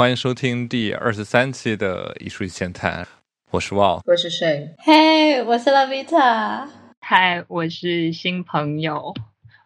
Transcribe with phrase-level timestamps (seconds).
[0.00, 3.06] 欢迎收听第二十三期的艺术闲谈，
[3.50, 4.74] 我是 Wow，我是谁？
[4.78, 6.66] 嘿，我是 Lavita。
[7.02, 9.14] 嗨，我是新朋友，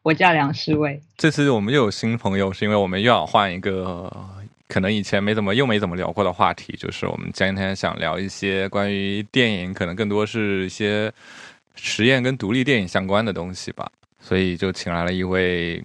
[0.02, 1.00] 我叫梁诗薇。
[1.16, 4.12] 这次我们又有新朋友，是因为我们又要换一个
[4.66, 11.12] 可能以前没怎么又没怎么聊过的话题，就是我们今天想聊一些关于电影，可能更多是一些
[11.76, 13.88] 实验跟独立电影相关的东西吧。
[14.18, 15.80] 所以就请来了一位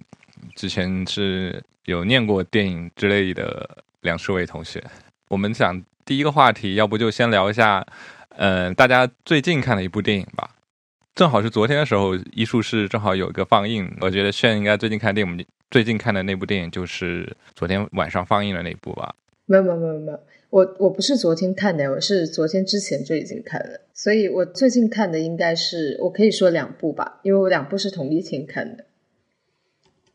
[0.56, 4.82] 之前是有念过电影之类的梁世伟同学。
[5.28, 7.86] 我们想第一个话题，要不就先聊一下，
[8.36, 10.56] 嗯，大家最近看的一部电影吧。
[11.14, 13.90] 正好是昨天的时候，艺术室正好有一个放映。
[14.00, 19.14] 我觉得炫应该最近看电影，最近看的那部电影就是昨天晚上放映的那部吧。
[19.46, 28.84] 没有没有没有没有，我我不是昨天看的，我是昨天之前就已经看了，所以我最近看的应该是我可以说两部吧，因为我两部是同一天看的。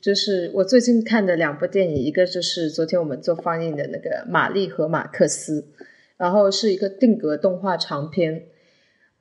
[0.05, 5.61] 就是我最近看的两部电影，一个就是昨天我们做放映的那个《玛丽和马克思》，
[6.15, 8.45] 然后是一个定格动画长片。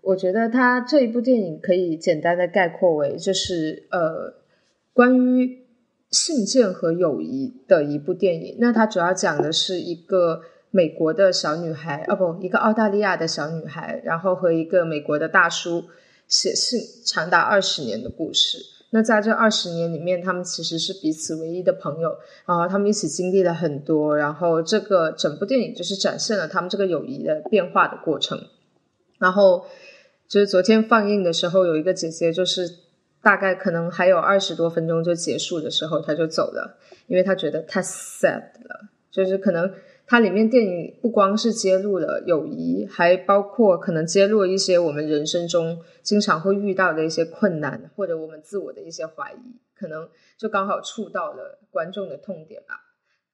[0.03, 4.35] 我觉得它这一部电影可以简单的概括为，就是呃，
[4.93, 5.65] 关于
[6.11, 8.59] 信件和友谊的一部电影。
[8.59, 15.87] 那它主要讲的是一个美国的小女孩，哦不，一个澳大利亚的小女孩，然后和一个美国的大叔
[16.29, 18.74] 写信长达二十年的故事。
[18.95, 28.41] 那在这二十年里面，他们其实是彼此唯一的朋友，然后他们一起经历了很多，然后这个整部电影就是展现了他们这个友谊的变化的过程，
[29.19, 29.67] 然后。
[30.27, 32.67] 就是昨天放映的时候，有一个姐姐，就是
[33.23, 38.89] 大概可能还有二十多分钟就结束的时候，她就走了，因为她觉得太 sad 了。
[39.11, 39.71] 就是可能
[40.07, 52.81] 它里面电影不光是揭露了友谊，还包括可能揭露一些我们人生中经常会遇到的一些困难，或者我们自我的一些怀疑，可能就刚好触到了观众的痛点吧。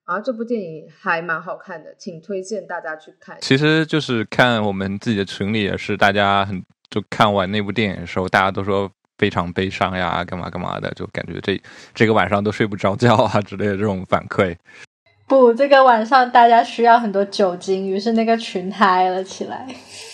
[0.07, 3.37] 然后这部电影还蛮好看的，挺推荐大家去看。
[3.41, 6.63] 其实就是看我们自己的群里也是，大家很。
[6.93, 11.57] 就看完那部电影的时候，大家都说非常悲伤呀，干嘛干嘛的，就感觉这
[11.95, 14.53] 这个晚上都睡不着觉啊之类的这种反馈。
[15.31, 19.65] 不，这个晚上大家需要很多酒精，于是那个群嗨了起来。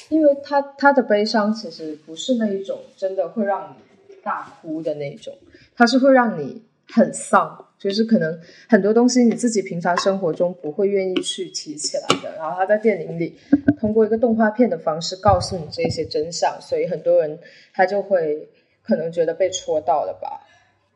[0.09, 3.75] 因为他他的悲伤其实不是那一种真的会让
[4.07, 5.33] 你大哭的那种，
[5.75, 6.61] 他是会让你
[6.93, 7.65] 很丧。
[7.79, 8.39] 就是可能
[8.69, 13.35] 很多东西你自己平常生活中不会愿意去提起来的，然后他在电影里
[13.79, 17.39] 通过一个动画片的方式告诉你这些真相，所以很多人
[17.73, 18.47] 他就会
[18.83, 20.41] 可能觉得被戳到了吧。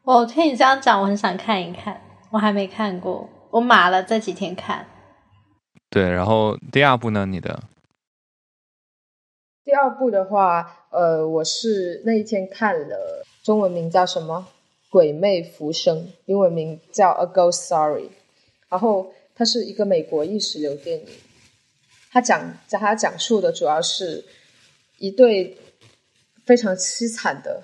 [0.03, 1.99] 我听你这样讲，我很想看一看，
[2.29, 4.87] 我还没看过，我码了这几天看。
[5.89, 7.25] 对，然后第二部呢？
[7.25, 7.63] 你的
[9.63, 14.47] 第二部的话，呃，我是那一天看了，中文名叫什么？
[14.89, 18.01] 鬼魅浮生，英文名叫《A Ghost Story》，
[18.67, 21.07] 然后它是一个美国意识流电影。
[22.11, 24.25] 它讲，它讲述的主要是
[24.97, 25.57] 一对
[26.45, 27.63] 非常凄惨的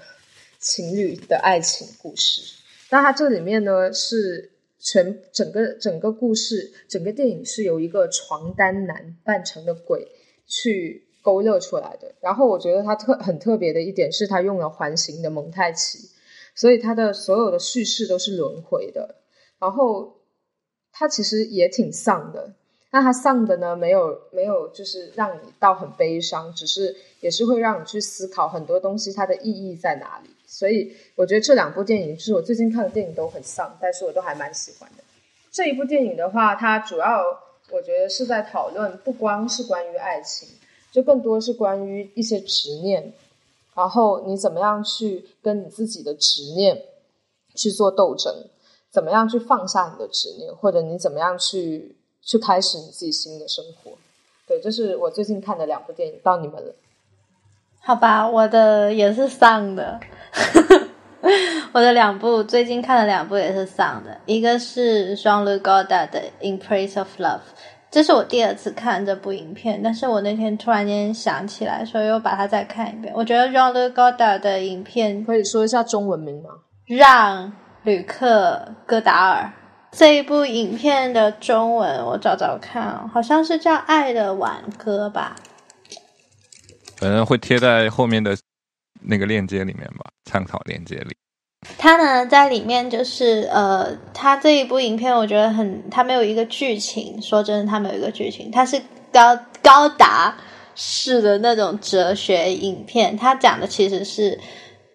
[0.58, 2.42] 情侣的爱情故事。
[2.90, 4.52] 那它这里面呢，是
[4.90, 10.08] 全整个整个故事，整个电影是由一个床单男扮成的鬼
[10.48, 12.16] 去勾勒出来的。
[12.22, 16.10] 然后我觉得它特很特别的一点是，它用了环形的蒙太奇。
[16.56, 19.16] 所以它的所有的叙事都是轮回的，
[19.60, 20.22] 然后
[20.92, 22.56] 它其实也挺丧的。
[22.90, 30.30] 那它丧的呢，没有没有，就是让你到很悲伤，只是也是会让你去思考很多东西，它的意义在哪里。
[30.58, 35.04] 所以我觉得这两部电影是我最近看的电影都很丧，但是我都还蛮喜欢的。
[35.52, 37.24] 这一部电影的话，它主要
[37.70, 40.50] 我觉得是在讨论，不光是关于爱情，
[40.92, 43.14] 就更多是关于一些执念。
[43.76, 46.86] 然后你怎么样去跟你自己的执念
[47.54, 48.34] 去做斗争？
[48.90, 50.52] 怎么样去放下你的执念？
[50.56, 53.92] 或者你怎么样去去开始你自己新的生活？
[54.48, 56.74] 对，这是我最近看的两部电影，到你们了。
[57.80, 60.00] 好吧，我的也是丧的。
[61.74, 67.38] 我的两部最近看的两部也是丧的，一个是 Jean-Luc Godard 的《In Praise of Love》。
[67.90, 73.14] 这是我第二次看这部影片，但是我那天突然间想起来，所以又把它再看一遍。
[73.16, 76.50] 我觉得 Ron Goddard 的影片可以说一下中文名吗？
[76.86, 77.54] 让
[77.84, 79.52] 吕克戈达尔
[79.92, 85.36] 这一部影片的中文我找找看，好像是叫《爱的挽歌》吧。
[86.98, 88.36] 反正会贴在后面的
[89.02, 91.16] 那个链接里面吧，参考链接里。
[91.78, 97.22] 他呢，在里面就是呃，他这一部影片，我觉得很，他没有一个剧情。
[97.22, 100.38] 说真的，他没有一个剧情，他是高高达
[100.76, 103.18] 式的那种哲学影片。
[103.18, 104.40] 他讲的其实是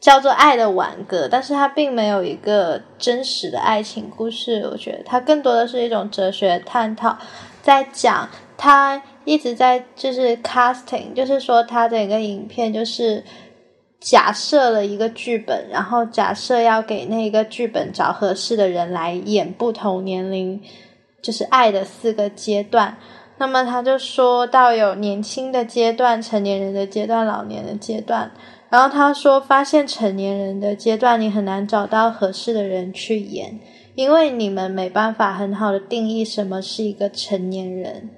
[0.00, 4.62] 叫做《爱的挽歌》，但是他并没有一个真实的爱情故事。
[4.70, 7.18] 我觉得它更多的是一种哲学探讨。
[7.60, 13.22] 在讲他一直在就是 casting，就是说他整个影片就是
[14.02, 20.60] 假设了一个剧本，然后假设要给那个剧本找合适的人来演不同年龄，
[21.22, 22.98] 就是爱的四个阶段。
[23.38, 28.30] 那么他就说到有年轻的阶段、成年人的阶段、老年的阶段。
[28.68, 33.60] 然后他说，发现成年人的阶段，你很难找到合适的人去演，
[33.94, 38.10] 因为你们没办法很好的定义什么是一个成年人。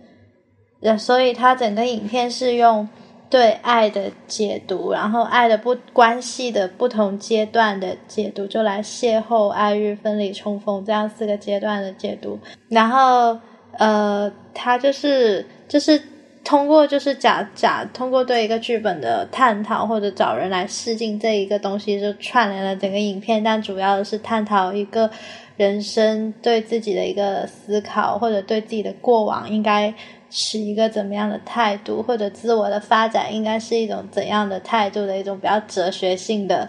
[0.99, 2.89] 所以他整个影片是用
[3.35, 12.39] 对爱的解读，然后爱的不关系的不同阶段的解读，就来邂逅、爱欲、分离、冲锋这样四个阶段的解读。
[12.69, 13.41] 然后。
[13.77, 16.01] 呃，他就是就是
[16.45, 23.43] 通过就是假假通过对一个剧本的探讨或者找人来试镜这一个东西，就串联了整个影片。
[23.43, 25.11] 但主要的是探讨一个
[25.57, 29.93] 人生对自己的一个思考，或者对自己的过往应该
[30.37, 36.69] 是一个怎么样的态度，或者自我的发展应该是一种怎样的态度的一种比较哲学性的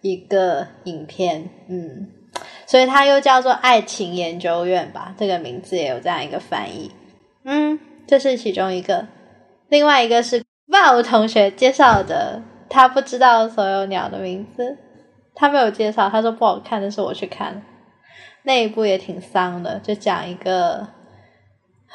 [0.00, 1.50] 一个影片。
[1.68, 2.08] 嗯。
[2.66, 6.90] 所以它又叫做爱情研究院吧，这个名字也有这样一个翻译。
[7.44, 9.06] 嗯，这是其中一个。
[9.68, 14.78] 另外一个是鲍同学介绍的，他不知道所有鸟的名字，
[15.34, 17.62] 他没有介绍，他说不好看，但是我去看
[18.44, 20.88] 那一部也挺丧的，就讲一个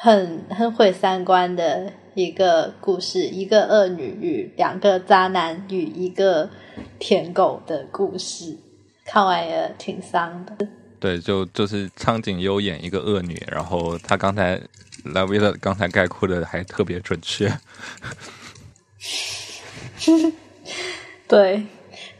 [0.00, 6.48] 很很毁三观的一个故事，一个恶女与两个渣男与一个
[7.00, 8.56] 舔狗的故事。
[9.04, 10.68] 看完也挺伤的。
[11.00, 14.60] 对，就就是苍井优演一个恶女，然后她刚才
[15.04, 17.52] 来维的刚才概括的还特别准确。
[21.26, 21.66] 对。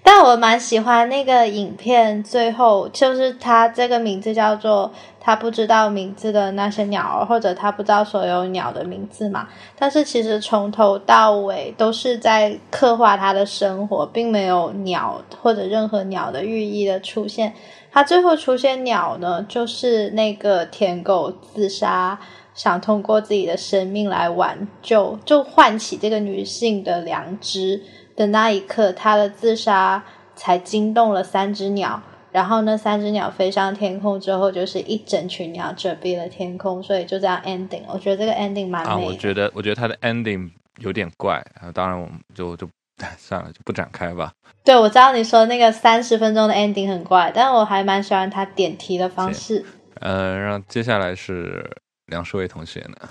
[0.02, 4.90] 但我蛮喜欢那个影片，最后就是它这个名字叫做
[5.28, 9.46] “他不知道名字的那些鸟儿”，或者他不知道所有鸟的名字嘛。
[9.78, 17.52] 但是其实从头到尾都是在刻画他的生活，并没有鸟或者任何鸟的寓意的出现。
[17.92, 22.19] 他最后出现鸟呢，就是那个舔狗自杀，
[22.54, 27.82] 想通过自己的生命来挽救，就唤起这个女性的良知。
[28.16, 30.02] 的那一刻，他的自杀
[30.34, 32.02] 才惊动了三只鸟，
[32.38, 37.82] 然后那三只鸟飞上天空之后，就是一整群鸟遮蔽了天空，所以就这样 ending。
[37.88, 38.90] 我觉得这个 ending 蛮美。
[38.93, 40.49] 啊，我觉得，我觉得它的 ending
[40.79, 41.73] 有点怪啊。
[41.75, 42.70] 当然，我们就就
[43.19, 44.31] 算了，就不展开吧。
[44.62, 49.64] 对，我知道你说那个三十分钟的 ending 很怪，但我还蛮喜欢它点题的方式。
[50.00, 51.69] 呃，让接下来是
[52.06, 53.08] 梁世伟同学呢。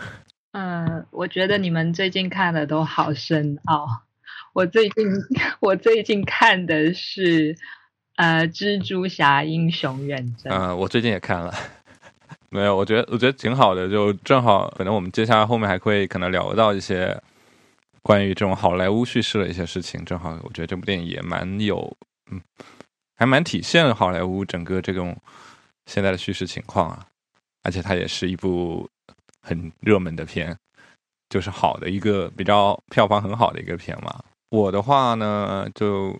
[0.53, 3.85] 嗯，我觉得你们最近看的都好深奥。
[4.53, 5.06] 我最近
[5.59, 7.57] 我最近看的是
[8.17, 10.51] 呃《蜘蛛侠英雄远征》。
[10.55, 11.53] 嗯，我最近也看了，
[12.49, 17.19] 没有，我觉得我觉得挺好的，就正好可能我们接下来后面还会可能聊到一些
[18.01, 20.03] 关于这种好莱坞叙事的一些事情。
[20.03, 21.95] 正好我觉得这部电影也蛮有，
[22.31, 22.42] 嗯，
[23.15, 25.15] 还蛮体现好莱坞整个这种
[25.85, 27.06] 现在的叙事情况啊，
[27.63, 28.89] 而且它也是一部
[29.42, 30.57] 很热门的片，
[31.30, 34.23] 就是好的一个比较票房很好的一个片嘛。
[34.49, 36.18] 我的话呢，就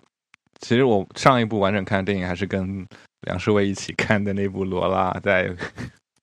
[0.60, 2.86] 其实我上一部完整看的电影还是跟
[3.22, 5.50] 梁世伟一起看的那部《罗拉》， 在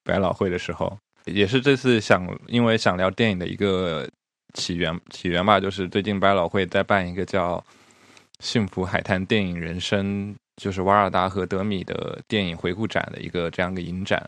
[0.03, 4.07] 百老汇的时候，也是这次想因为想聊电影的一个
[4.53, 7.57] 起源起源吧，就是最近百老汇在办一个叫
[8.39, 14.23] 《幸福海滩电影人生》，就是瓦尔达和德米的电影回顾展的一个这样一个影展，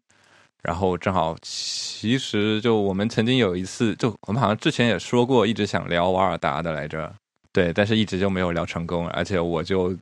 [0.63, 7.13] 然后正好其实就我们曾经有一次，就我们好像之前也说过，一直想聊瓦尔达的来着。
[7.51, 9.97] 对，但是一直就没有聊成功，而且我就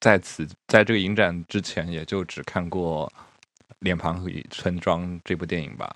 [0.00, 3.10] 在此在这个影展之前，也就只看过
[3.78, 5.94] 《脸庞与村庄》这部电影吧。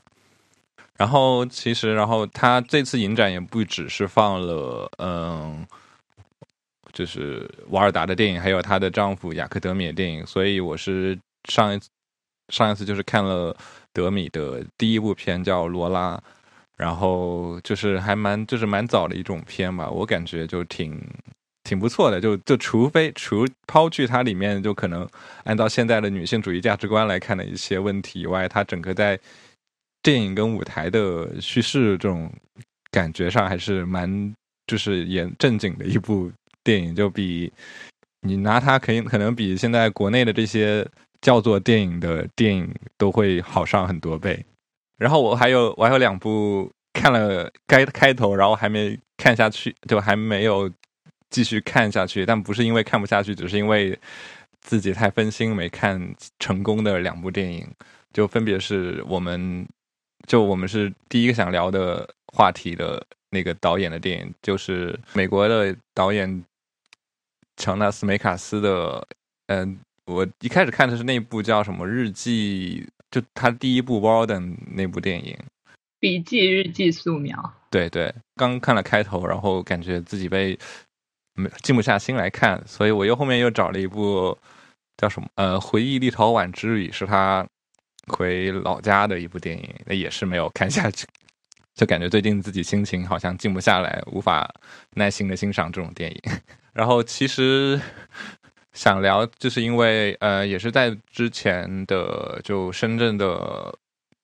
[0.97, 5.67] 然后其实，然后他这次影展也不只是放了，嗯，
[6.93, 10.25] 就是瓦尔达的电影，还有她的丈夫雅克德米的电影。
[10.25, 11.81] 所以我是上一
[12.49, 13.57] 上一次就是看了
[13.93, 16.17] 德米的第一部片，叫《罗拉》。
[16.83, 21.01] 然后就是还蛮就是蛮早的一种片吧，我感觉就挺
[21.63, 22.21] 挺不错的。
[22.21, 25.09] 就就除非除抛去它里面就可能
[25.45, 29.17] 按照现在的女性主义价值观来看的一些问题以外，它整个在
[30.03, 32.29] 电影跟舞台的叙事这种
[32.91, 34.35] 感觉上还是蛮
[34.67, 36.33] 就是演正经的一部
[36.65, 36.93] 电影。
[36.93, 37.53] 就比
[38.23, 40.85] 你拿它可以可能比现在国内的这些
[41.21, 44.45] 叫做电影的电影都会好上很多倍。
[45.03, 50.71] 然后我还有我还有两部看了该开头，然后还没看下去，就还没有
[51.29, 52.25] 继续看下去。
[52.25, 53.99] 但不是因为看不下去，只是因为
[54.61, 57.69] 自己太分心没看成功的两部电影，
[58.13, 59.67] 就分别是我们
[60.29, 66.45] 就我们是第一个想聊的话题的那个导演的电影，就是美国的导演
[67.57, 69.07] 乔纳斯·梅卡斯的。
[69.49, 74.41] 嗯，我一开始看的是那部叫什么《日记》，就他第一部《Walden》
[74.73, 75.35] 那部电影，
[76.01, 77.37] 《笔记日记素描》。
[77.71, 80.59] 对对，刚看了开头，然后感觉自己被
[81.35, 84.37] 没静不下心来看，所以我又后面又找了一部
[84.97, 87.47] 叫什么呃《回忆立陶宛之旅》，是他
[88.09, 91.07] 回老家的一部电影，那也是没有看下去，
[91.75, 94.51] 就感觉最近自己心情好像静不下来，无法
[94.95, 96.21] 耐心的欣赏这种电影。
[96.73, 97.81] 然后其实
[98.73, 103.75] 想聊，就是因为呃，也是在之前的就深圳的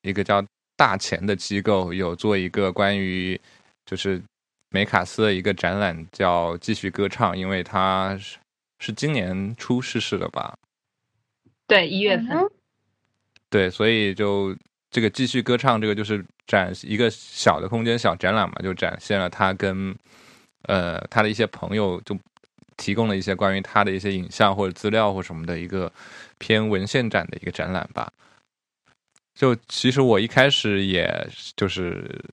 [0.02, 0.44] 一个叫。
[0.78, 3.36] 大钱的机构有做一个关于
[3.84, 4.22] 就是
[4.70, 8.38] 梅卡斯的一个展览，叫“继续歌唱”，因为他是
[8.78, 10.56] 是今年初逝世的吧？
[11.66, 12.28] 对，一月份。
[13.50, 14.56] 对，所以就
[14.88, 19.92] 这个“继续歌唱”这个就是展一个小的空间小展览嘛，就展现了他跟
[20.68, 22.16] 呃他的一些朋友就
[22.78, 25.92] 提供了一些关于他的一些影像或者资料或什么的一个
[26.38, 28.10] 偏文献展的一个展览吧。
[29.34, 32.24] 就其实我一开始也就是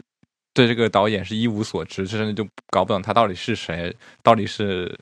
[0.54, 4.98] 对这个导演是一无所知，甚至就搞不懂他到底是谁，到底是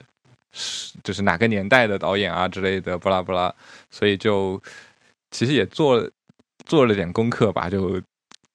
[0.51, 3.53] 是就是哪个年代的导演啊之类的，不拉不拉。
[3.89, 4.61] 所以就
[5.31, 6.09] 其实也做
[6.65, 8.01] 做了点功课吧，就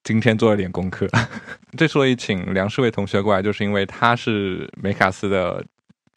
[0.03, 1.07] 今天做了点功课。
[1.77, 5.65] 之所以请梁世伟同学过来，就是因为他是梅卡斯的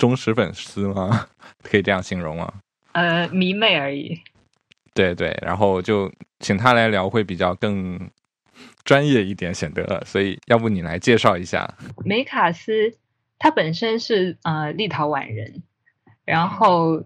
[0.03, 1.29] 忠实粉丝吗？
[1.63, 2.53] 可以这样形容吗？
[2.91, 4.21] 呃，迷妹而已。
[4.93, 8.11] 对对，然后就请他来聊会比较更
[8.83, 12.99] 专业一点，显得所以要不你来介绍一下梅卡斯，
[13.39, 15.63] 他本身是呃立陶宛人，
[16.25, 17.05] 然后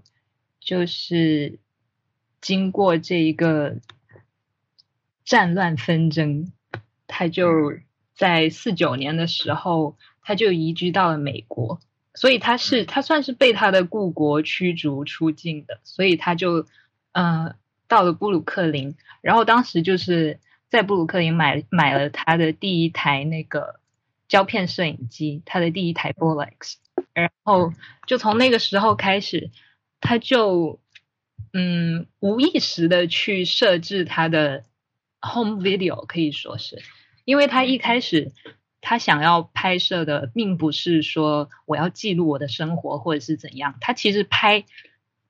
[0.58, 1.58] 就是
[2.40, 3.76] 经过这一个
[5.22, 6.50] 战乱纷争，
[7.06, 7.74] 他就
[8.14, 11.78] 在四九年的时候他就移居到了美国，
[12.16, 16.66] 所以他是他算是被他的故国驱逐出境的，所以他就
[17.12, 17.54] 嗯。
[17.88, 23.78] 到了布鲁克林，然后当时就是在布鲁克林买买了他的第一台那个
[24.26, 26.78] 胶片摄影机，他的第一台 Bolex，
[27.12, 27.72] 然后
[28.08, 29.52] 就从那个时候开始，
[30.00, 30.80] 他就
[31.52, 34.64] 嗯无意识的去设置他的
[35.20, 36.82] home video，可以说是，
[37.24, 38.32] 因为他一开始
[38.86, 44.64] 他想要拍摄的并不是说我要记录我的生活或者是怎样，他其实拍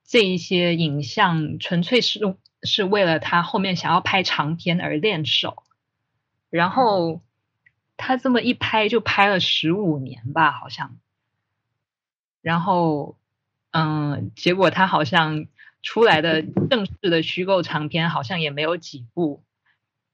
[0.05, 2.37] 这一些影像纯粹是。
[2.63, 5.63] 是为了他后面想要拍长片而练手，
[6.49, 7.21] 然后
[7.97, 10.97] 他这么一拍就拍了十五年吧，好像。
[12.41, 13.15] 然后，
[13.69, 15.45] 嗯，结果他好像
[15.83, 19.43] 出来的正式的虚构长片好像也没有几部，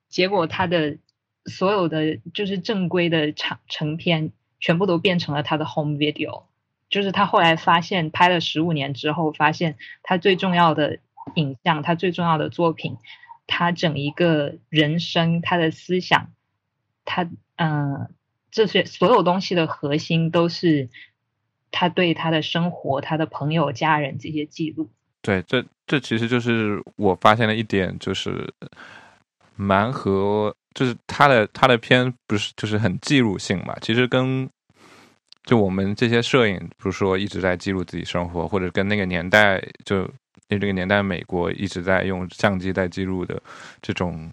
[0.10, 0.98] 结果他的
[1.46, 6.44] 所有的就是正规的长成片全部都变成了他的 home video，
[6.90, 11.00] 就是他后来发现拍了十五年之后，发现他最重要的。
[11.36, 12.98] 影像，他最重要的作品，
[13.48, 16.34] 他整一个人生，他的思想，
[17.06, 18.14] 他嗯，
[18.52, 20.90] 这些所有东西的核心都是
[21.72, 24.90] 他对他的生活、他的朋友、家人这些记录。
[25.22, 28.54] 对，这这其实就是我发现了一点，就是
[29.56, 33.78] 蛮和就是他的他的片不是就是很记录性嘛？
[33.82, 34.50] 其实跟
[35.46, 40.10] 就我们这些摄影，不是说一直在记录自己生活，或者跟那个年代就。
[40.50, 43.42] 因为这个年代，美国一直在用相机在记录的
[43.82, 44.30] 这种，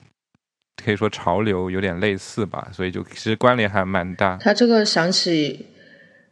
[0.77, 4.37] 可以说潮流有点类似吧，所以就其实关联还蛮大。
[4.39, 5.67] 他这个想起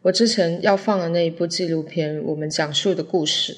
[0.02, 3.56] 我之前要放的那一部纪录片，我们讲述的故事，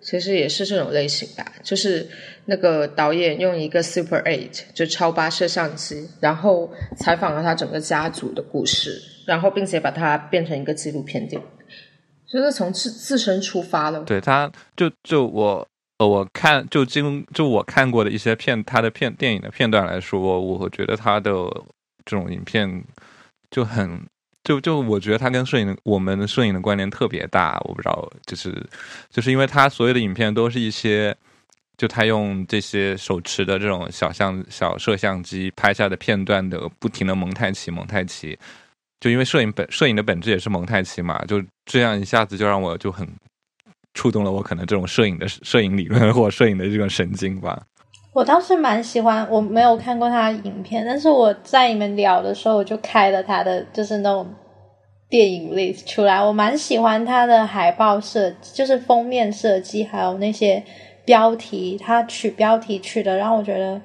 [0.00, 2.08] 其实也是这种类型的，就是
[2.46, 11.48] 那个导演用一个 Super Eight 就超八摄像机，然后采访了他整个家族的故事，然后并且把它变成一个纪录片电影。
[12.26, 14.04] 就是从自自身出发了。
[14.04, 15.66] 对，他就就我
[15.98, 21.32] 呃，我看就经就我看过的一些片，他的片电影的片段来说，我觉得他的
[22.04, 22.84] 这种影片
[23.50, 24.06] 就很
[24.50, 27.56] 就就我觉得他跟摄影我们摄影的关联特别大。
[27.66, 28.52] 我不知道，就是
[29.08, 31.16] 就是因为他所有的影片都是一些
[31.76, 38.36] 就他用这些手持的这种小相小摄像机拍下的片段的不停的蒙太奇蒙太奇。
[38.98, 43.06] 就因为摄影本摄影的本质也是蒙太奇嘛，就这样一下子就让我就很
[43.94, 47.62] 触动了我可能这种摄影的摄影理论或摄影的这种神经吧。
[48.12, 54.28] 我倒是蛮喜欢，我没有看过他影片，但是我在你们聊的时候，我就开了他的就是那种
[55.10, 56.24] 电影 list 出来。
[56.24, 60.62] 我蛮喜欢他的海报设，就是封面设计，还有那些
[61.04, 63.82] 标题，他取标题取的让我觉得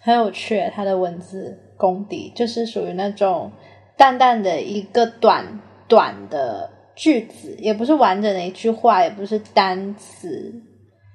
[0.00, 3.50] 很有趣，他的文字功底就是属于那种
[3.96, 10.54] 淡淡的一个短短的句子，也不是完整的一句话，也不是单词，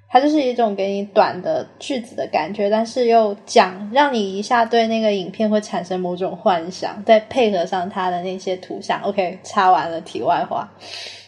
[0.09, 8.99] 它就是一种给你短的句子的感觉，但是又讲让你一下对那个影片会产生某种幻想，再配合上它的那些图像。
[9.01, 10.69] OK，插完了题外话，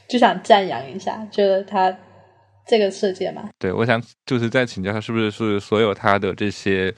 [0.07, 1.95] 就想赞扬一下，觉得它
[2.67, 6.93] 这个设计嘛，对，我想就是在请教他，是不是是所有他的这些。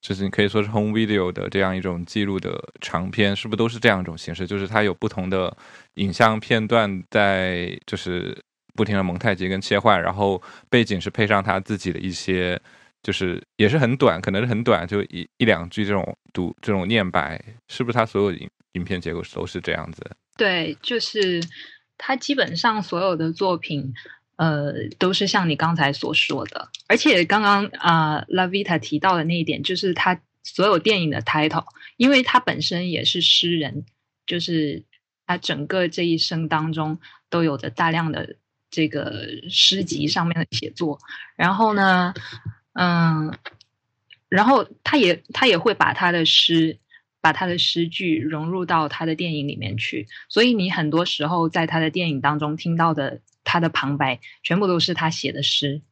[0.00, 4.44] 就是你可以说是 home video 的这样一种记录的长片，是不是都是这样一种形式？
[4.48, 5.56] 就是它有不同的
[5.94, 8.36] 影像片段在，就是
[8.74, 12.60] 不停的蒙太奇跟切换，然后背景是配上他自己的一些，
[13.02, 20.02] 就是也是很短，可能是很短，就一一两句这种读这种念白，是不是他所有影影片结构都是这样子？
[20.36, 21.42] 对，就是
[21.98, 23.94] 他基本上所有的作品。
[24.36, 33.84] 呃，都是像你刚才所说的，而且刚刚啊，Lavita 提到的那一点，就是他所有电影的 title，因为他本身也是诗人，
[34.26, 34.82] 就是
[35.26, 36.98] 他整个这一生当中
[37.30, 38.34] 都有着大量的
[38.72, 40.98] 这个诗集上面的写作，
[41.36, 42.12] 然后呢，
[42.72, 43.32] 嗯，
[44.28, 46.80] 然后他也他也会把他的诗，
[47.20, 53.20] 把他的诗句融入到他的电影里面去，所以你很多时候在他的电影当中听到的。
[53.44, 55.82] 他的旁白全部都是他写的诗，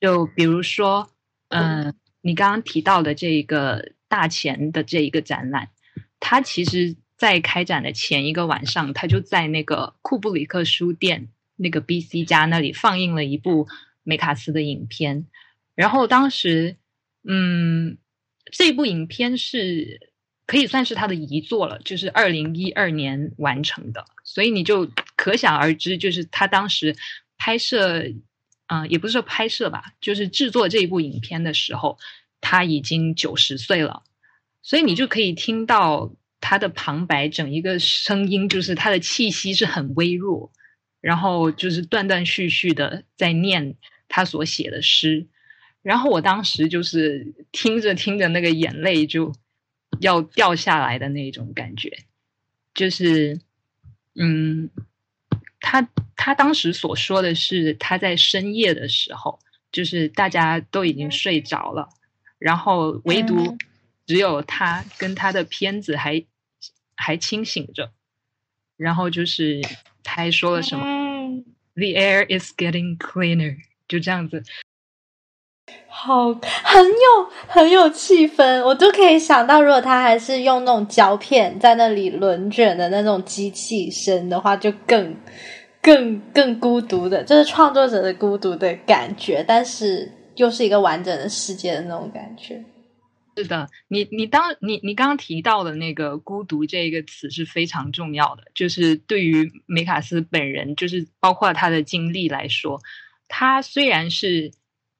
[0.00, 1.08] 就比如说，
[1.48, 5.68] 嗯，你刚刚提到的这个大钱的这一个展览，
[6.18, 11.28] 他其实在开展的前一个晚上，他就在那个库布里克书店
[11.60, 13.68] 那个 B C 家那里放映了一部
[14.02, 15.26] 梅卡斯的影片，
[15.74, 16.76] 然后当时，
[17.24, 17.98] 嗯，
[18.50, 20.08] 这部影片是。
[20.46, 26.96] 可以算是他的遗作了，就是二零一二年完成的，所以你就可想而知，就是他当时
[27.38, 28.12] 拍摄，
[28.66, 32.00] 嗯，也不是说拍摄吧，就是制作这一部影片的时候，
[32.40, 34.02] 他已经九十岁了，
[34.60, 40.50] 所以你就可以听到他的旁白，整一个声音就是他的气息是很微弱，
[41.00, 43.74] 然后就是断断续续的在念
[44.08, 45.26] 他所写的诗，
[45.82, 49.32] 然后我当时就是听着听着，那个眼泪就。
[49.98, 52.04] 要掉下来的那种感觉，
[52.72, 53.38] 就是，
[54.14, 54.70] 嗯，
[55.58, 59.40] 他他当时所说的是他在深夜的时候，
[59.72, 61.88] 就是大家都已经睡着了，
[62.38, 63.58] 然后唯独
[64.06, 66.24] 只有他跟他的片子还
[66.94, 67.92] 还清醒着，
[68.76, 69.60] 然后就是
[70.02, 70.84] 他还说了什么
[71.74, 73.56] ，The air is getting cleaner，
[73.88, 74.42] 就这样子。
[75.88, 85.14] 好，很有很有气氛，我都可以想到，如果他还是用那种胶片在那里轮卷的那种机器声的话，就更
[85.82, 92.64] 更更孤独的，就是创作者的孤独的感觉，但是又是一个完整的世界的那种感觉。
[93.42, 102.80] 是的，你你当你你刚刚提到的那个“孤独”这一个词是非常重要的，就是对于梅卡斯本人，就是包括他的经历来说，
[103.28, 104.52] 他虽然是。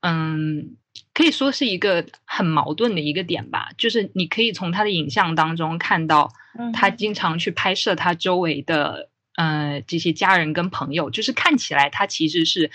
[0.03, 0.79] 嗯，
[1.13, 3.69] 可以说是一个很矛盾的一个点吧。
[3.77, 6.33] 就是你可以从他的影像当中看到，
[6.73, 12.71] 他经常去拍摄他周围的呃这些家人跟朋友，就是看起来他其实是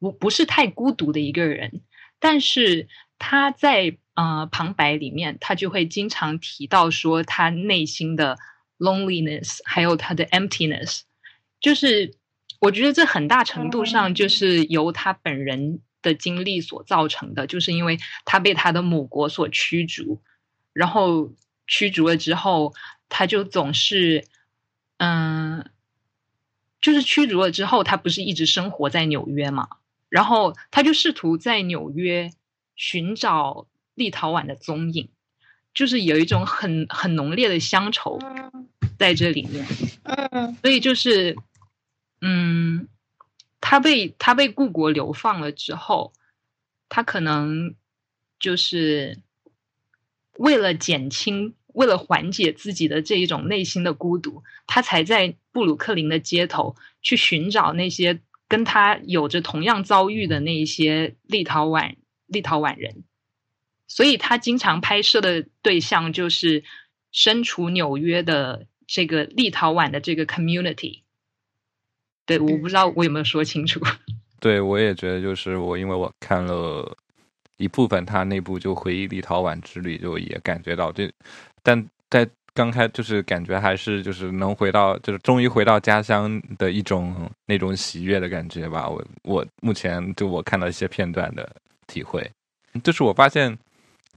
[0.00, 1.82] 不不是太孤独的一个人。
[2.18, 8.36] 但是他在呃旁白里面，他就会经常提到说他内心的
[8.78, 11.02] loneliness，还有他的 emptiness。
[11.60, 12.14] 就是
[12.60, 15.80] 我觉得这很大程度上就是由他本人。
[16.00, 20.22] 的经历所造成的，就是因为他被他的母国所驱逐，
[20.72, 21.32] 然后
[21.66, 22.72] 驱逐了之后，
[23.08, 24.24] 他就总是，
[24.98, 25.68] 嗯，
[26.80, 29.68] 就是驱逐了之后，他不是一直生活在纽约嘛？
[30.08, 32.30] 然后他就试图在纽约
[32.76, 33.66] 寻找
[33.98, 35.10] 立陶宛的踪影，
[35.74, 38.18] 就是有一种很很浓烈的乡愁
[38.98, 39.66] 在这里面，
[40.04, 41.36] 嗯，所以就是，
[42.22, 42.88] 嗯。
[43.60, 46.12] 他被他被故国流放了之后，
[46.88, 47.74] 他可能
[48.38, 49.18] 就是
[50.38, 63.02] 为了减轻、为了缓解自己的这一种内心的孤独，他才在布鲁克林的街头去寻找那些跟他有着同样遭遇的那一些立陶宛立陶宛人。
[63.88, 66.62] 所以他经常拍摄的对象就是
[67.10, 71.00] 身处纽约的这个立陶宛的这个 community。
[72.26, 73.80] 对，我不知道我有没有说清楚。
[74.38, 76.96] 对，我也觉得就是我，因为我看了
[77.56, 81.10] 一部分他那部就回忆立陶宛之旅，就也感觉到这，
[81.62, 88.88] 但在刚开就是感觉还是就是能回到就是终于回到家乡的一种那种喜悦的感觉吧。
[88.88, 91.50] 我我目前就我看到一些片段的
[91.86, 92.30] 体会，
[92.84, 93.56] 就是我发现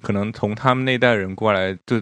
[0.02, 2.02] 可能从他们那代人过来，就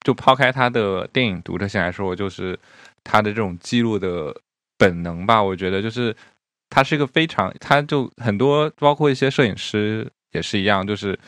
[0.00, 2.58] 就抛开他的电影独特性来说，就是
[3.04, 4.34] 他的这种记录的
[4.78, 5.42] 本能吧。
[5.42, 6.14] 我觉得就是
[6.70, 11.18] 他是一个非常，他就很多，包括一些摄影师也是一样，就是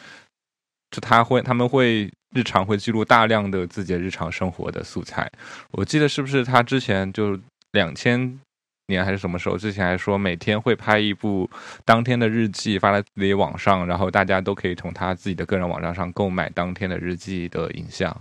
[0.91, 5.31] 就他会他们会日常会记录大量的自己的日常生活的素材。
[5.73, 7.39] 我记得是不是他之前就
[7.73, 8.41] 两千。
[8.89, 9.57] 年还是什么时候？
[9.57, 11.49] 之前还说每天会拍一部
[11.85, 18.15] 当天的日记发在自己网上，然后大家都可以从他自己的个人网站上购买当天的日记的影像。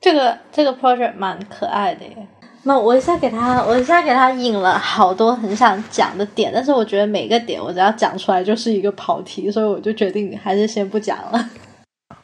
[0.00, 2.26] 这个这个 project 蛮可爱的耶。
[2.64, 11.50] 那我一下给他，我一下给他引了好多很想讲的点，但是我觉得每个点我只要讲出来就是一个跑题，所以我就决定还是先不讲了。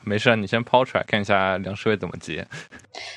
[0.09, 2.47] 没事，你先抛出来看一下梁诗伟怎么接，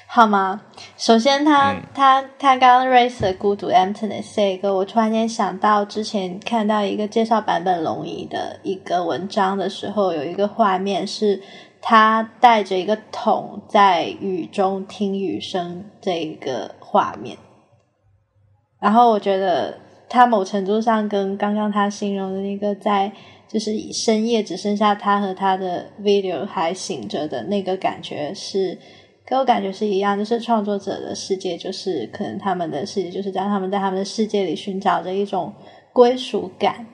[0.07, 0.59] 好吗？
[0.97, 11.39] 首先，他他他刚刚 raise 的孤独 emptiness 这个，我突然间想到之前看到一个介绍版本龙仪的一个文章的时候，有一个画面是
[11.79, 17.37] 他带着一个桶在雨中听雨声这一个画面，
[18.81, 19.77] 然后我觉得
[20.09, 23.11] 他某程度上跟刚刚他形容的那个在。
[23.51, 28.77] 就是深夜只剩下他和他的 video 还醒着的那个感觉是，
[29.25, 30.15] 给我感觉是一样。
[30.15, 35.51] 就是创作者的世界，就是可能他们的世界就是让，他们在他们的世界里寻找着一种
[35.91, 36.85] 归属感。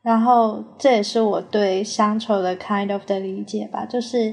[0.00, 4.32] 然后这也是我对乡愁的 kind of 的理解吧，就是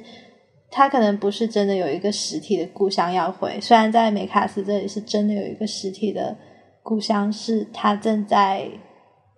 [0.69, 6.38] 他可能不是真的有一个实体的故乡要回，虽然在梅卡斯这里是真的有一个实体的
[6.88, 8.71] 故乡，是他正在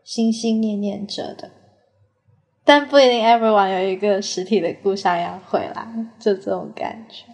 [0.03, 1.49] 心心念念着的。
[2.63, 5.87] 但不一定，everyone 有一个实体的故乡要回来，
[6.19, 7.25] 就这种感觉。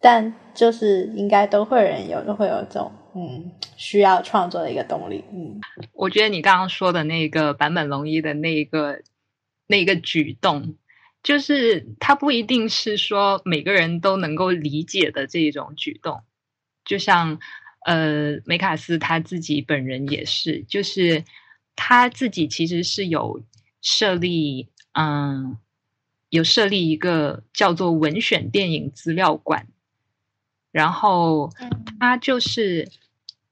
[0.00, 5.24] 但就是应该都会人有，都会有这种嗯需要创作的一个动力。
[5.32, 5.60] 嗯，
[5.92, 9.00] 我觉得你刚刚说的那个坂本龙一的那个
[9.68, 10.74] 那个举动，
[11.22, 16.22] 就是他不一定是说每个人都能够理解的这种举动。
[16.84, 17.38] 就像
[17.86, 21.24] 呃梅卡斯他自己本人也是，就是
[21.76, 23.42] 他自己其实是有。
[23.82, 25.56] 设立，嗯，
[26.28, 29.68] 有设立一个叫做文选电影资料馆，
[30.70, 31.50] 然后
[31.98, 32.90] 他就是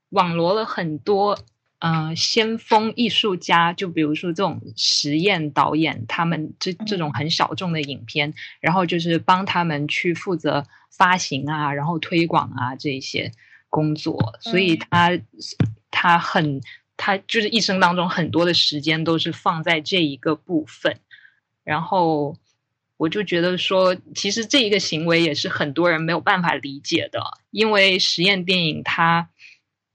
[0.09, 1.35] 网罗了很多，
[1.79, 13.31] 呃，先锋艺术家，就比如说这种实验导演，他们这这种很小众的影片，然后就是帮他们去负责发行啊，然后推广啊这些
[13.69, 15.11] 工作，所以他
[15.89, 16.61] 他很。
[17.01, 20.99] 他就是一生当中很多的时间都是放在这一个部分，
[21.63, 22.35] 然后
[22.97, 29.29] 我就觉得说，其实这一个行为也是很多人没有办法理解的，因为实验电影它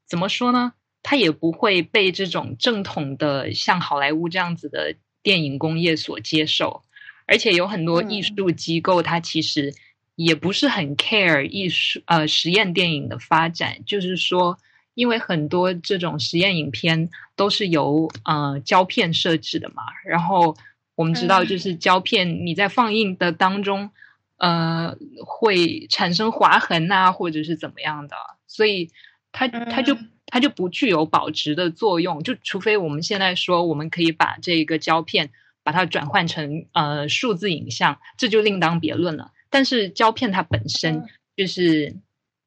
[0.08, 0.72] 怎么说呢？
[1.02, 6.84] 它也不会被这种正统的像好莱坞这样子的电影工业所接受，
[7.26, 9.74] 而且有很多艺术机构，它其实
[10.14, 14.58] 也不是很 care 艺术呃实验电影的发展，就是说。
[14.96, 20.56] 因为很多这种实验影片都是由呃胶片设置的嘛，然后
[20.94, 23.90] 我们知道就是胶片你在放映的当中，
[24.36, 24.96] 呃
[25.26, 28.14] 会产生划痕啊，或者是怎么样的，
[28.46, 28.88] 所以
[29.32, 35.30] 它它就它就不具有保值的作用，就除非我们现在说我们可以把这个胶片
[35.64, 39.32] 把它转换成呃数字影像，这就另当别论了。
[39.54, 41.04] 但是胶片它本身
[41.36, 41.94] 就是。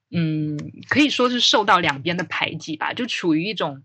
[0.10, 3.84] 嗯，可以说是受到两边的排挤吧，就处于一种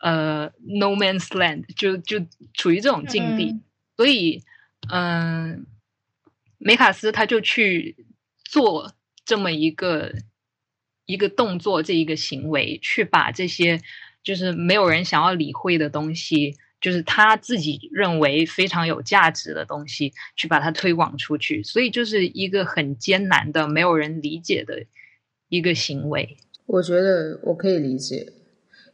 [0.00, 3.60] 呃 no man's land，就就处于这种境地。
[3.96, 4.42] 所以，
[4.90, 5.64] 嗯，
[6.58, 7.94] 梅卡斯他就去
[8.44, 8.92] 做
[9.24, 10.12] 这么一个
[11.06, 13.80] 一个动作，这一个行为，去把这些
[14.24, 21.62] 就是没有人想要理会的东西，就是他自己认为非常有价值的东西，去把它推广出去。
[21.62, 24.74] 所以，就是一个很艰难的、没有人理解的。
[25.48, 28.32] 一个行为，我觉得我可以理解，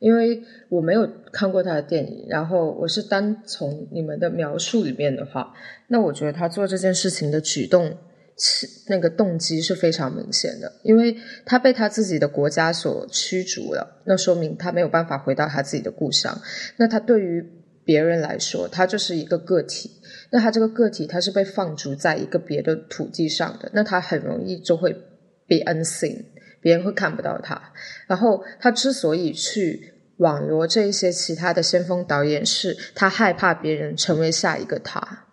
[0.01, 5.55] 因为我没有看过他的电影，然后我是单从你们的描述里面的话，
[5.87, 7.97] 那我觉得他做这件事情的举动，
[8.37, 16.37] 是那个动机是非常明显的，因为他被他自己的国家所驱逐了，那说明他没有办法回到他自己的故乡，
[16.79, 17.49] 那他对于
[17.89, 19.91] 别人来说，他就是一个个体，
[20.31, 26.27] 那他这个个体他是被放逐在一个别的土地上的，那他很容易就会 be unseen。
[26.61, 27.73] 别人会看不到他，
[28.07, 35.27] 然后他之所以去网罗这一些其他的先锋导演，是他害怕别人成为下一个他，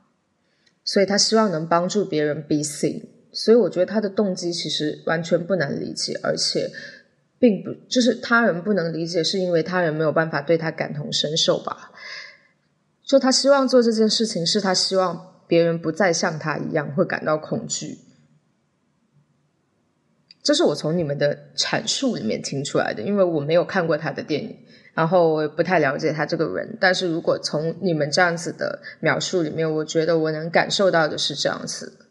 [0.86, 3.02] 所以他希望能帮助别人 be seen。
[3.34, 6.72] 所以我觉得他的动机其实完全不难理解，而且
[7.38, 11.92] 并不就是他人不能理解，是因为他人没有办法对他感同身受吧？
[13.06, 18.00] 就他希望做这件事情，是他希望别人不再像他一样会感到恐惧。
[20.42, 24.58] 这是我从你们的阐述里面听出来的，因为我没有看过他的电影，
[24.94, 26.78] 然后我也不太了解他这个人。
[26.80, 32.08] 但是如果从你们这样子的描述里面，我觉得我能感受到的是这样子。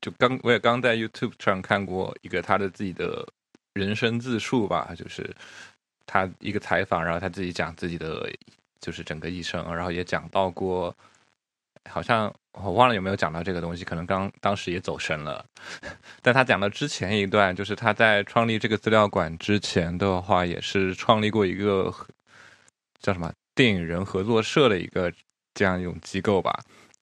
[0.00, 3.26] 就刚我也刚在 YouTube 上看过一个他的自己的
[3.74, 5.34] 人生自述吧，就是
[6.06, 8.28] 他一个采访，然后他自己讲自己的
[8.82, 10.94] 就是整个一生，然后也讲到过，
[11.88, 15.42] 好像我忘了有没有讲到这个东西，可能刚当时也走神了。
[16.20, 21.90] 但他讲到之前一段，就是他在创立这个资料馆之前的话，也是创立过一个
[23.00, 25.10] 叫什么电影人合作社的一个
[25.54, 26.52] 这样一种机构吧。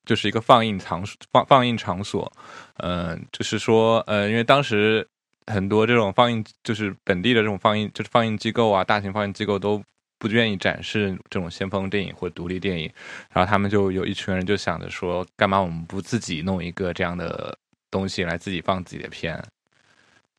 [0.06, 2.32] 就是一个放映场所，放放映场所，
[2.78, 5.06] 嗯，就是说，呃，因为当时
[5.46, 9.80] 很多这种放映，就是本地的这种放映，就是放映机构啊，大型放映机构都
[10.20, 12.88] 不愿意展示这种先锋电影或独立电影，
[13.32, 17.58] 然后他们就有一群人就想着说，干嘛我们不自己弄一个这样的
[17.90, 19.42] 东西来自己放自己的片？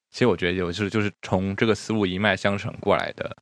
[0.10, 3.36] 其实我觉得有就是就是从这个思路一脉相承过来的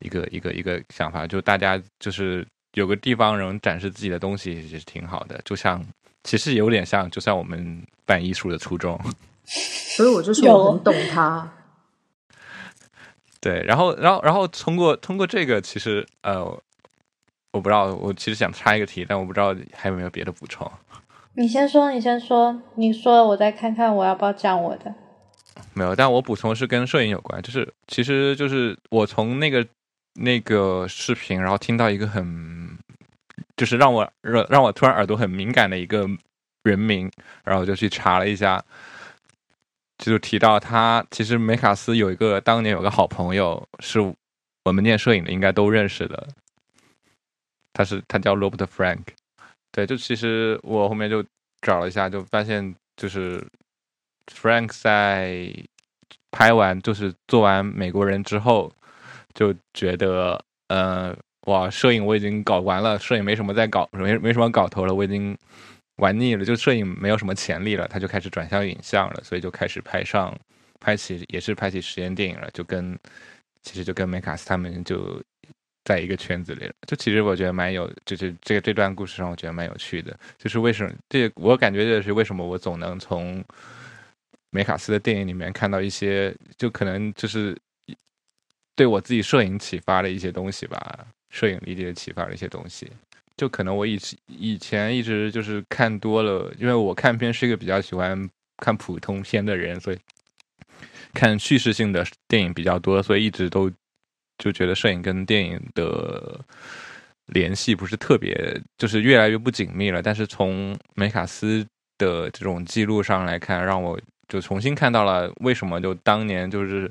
[0.00, 2.46] 一个一个一个想法，就大家就是。
[2.72, 5.82] 有个地方能展示自己的东西也是挺好的，就像
[6.24, 9.00] 其实有点像，就像我们办艺术的初衷。
[9.46, 11.50] 所以我就说我很懂他。
[13.46, 16.44] 对，然后，然后，然后通过通过这个，其实呃，
[17.52, 20.70] 我不知道，我其实想插一个题，但我不知道还有没有别的补充。
[21.34, 24.94] 你先说，你先说，你说，我再看看我要不要讲我的。
[25.74, 29.66] 没有，但我补充是跟摄影有关，就是其实就是我从那个。
[30.18, 32.78] 那个视频，然后听到一个很，
[33.54, 36.08] 就是让我让让我突然耳朵很敏感的一个
[36.62, 37.12] 人名，
[37.44, 38.64] 然后我就去查了一下，
[39.98, 44.00] 就提到他其实梅卡斯有一个当年有个好朋友，是
[44.64, 46.28] 我们念摄影的应该都认识的，
[47.72, 49.02] 他是他叫 Robert Frank，
[49.72, 51.24] 对，就其实我后面就
[51.62, 53.46] 找了一下，就发现就是
[54.26, 55.52] Frank 在
[56.30, 58.72] 拍完就是做完美国人之后。
[59.34, 65.36] 就觉得，呃，哇，摄影我已经搞完了，摄影没什么在搞，没没什么搞头了，我已经
[65.96, 70.36] 玩腻了，就摄影没有什么潜力了，他就开始转向影像了，所以就开始拍上，
[70.80, 72.98] 拍起也是拍起实验电影了，就跟
[73.62, 75.22] 其实就跟梅卡斯他们就
[75.84, 83.44] 在一个圈子里了，就其实我觉得蛮有，就是这个这段故事让我觉得蛮有趣的，就是为什么这我感觉这是为什么我总能从
[84.50, 87.56] 梅卡斯的电影里面看到一些，就可能就是。
[88.78, 92.86] 对我自己摄影启发的一些东西吧，摄影理解启发的一些东西，
[93.36, 99.98] 就可能我以以前一直就是看多了，因为我看片是一个比较喜欢看普通片的人，所以
[101.12, 103.70] 看叙事性的电影比较多，所以一直都
[104.38, 106.40] 就觉得摄影跟电影的
[107.26, 110.00] 联系不是特别，就是越来越不紧密了。
[110.00, 111.66] 但是从梅卡斯
[111.98, 116.90] 的这种记录上来看，让我就重新看到了为什么就当年就是。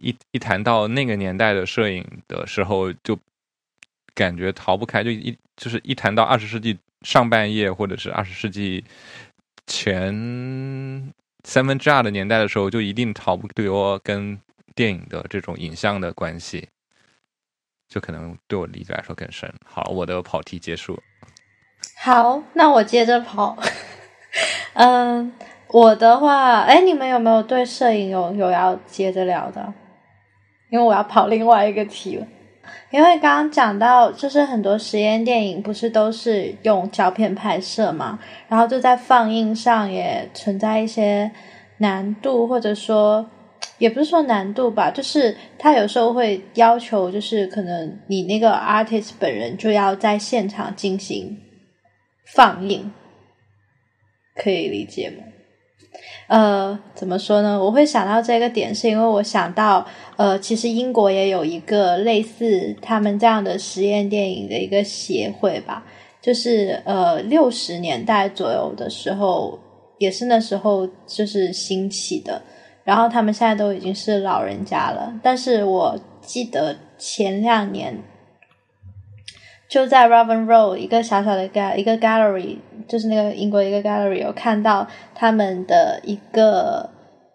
[0.00, 3.18] 一一谈到那个年代的摄影的时候，就
[4.18, 5.04] 感觉逃不开。
[5.04, 8.84] 就一就是一谈到二十世纪上半叶或者是二十世纪
[9.68, 10.12] 前
[11.44, 14.40] 三分之二的年代的时候，就一定逃不脱跟
[14.74, 16.68] 电影的这种影像的关系。
[17.88, 19.50] 就可能对我理解来说更深。
[19.64, 21.00] 好，我的跑题结束。
[21.96, 23.56] 好，那我接着跑。
[24.74, 25.32] 嗯，
[25.68, 29.72] 我的话，哎，你们有没有对摄影有有要接着聊的？
[30.70, 32.26] 因为我要跑另外一个题了，
[32.90, 41.30] 因为刚刚讲到，就是很多实验电影不是都是用胶片拍摄嘛，然后就在放映上也存在一些
[41.78, 43.28] 难度，或者说
[43.78, 51.38] 也不是说难度吧，就是他有时候会要求，就是可能你那个 artist 本人就要在现场进行
[52.34, 52.90] 放映，
[54.34, 55.24] 可以理解吗？
[56.28, 57.58] 呃，怎么说呢？
[57.62, 59.84] 我会想到这个点，是因为我想到，
[60.16, 65.84] 呃，其实英国也有一个类似他们这样的实验电影的一个协会吧，
[66.22, 69.58] 就是呃六十年代左右的时候，
[69.98, 72.40] 也是那时候就是兴起的，
[72.84, 77.98] 然后他们现在都已经是老人家了，但是我记得前两年。
[79.68, 86.88] 就在 Raven Row 一个小小的 gal 一个 gallery，就是那个英国一个 gallery，有看到他们的一个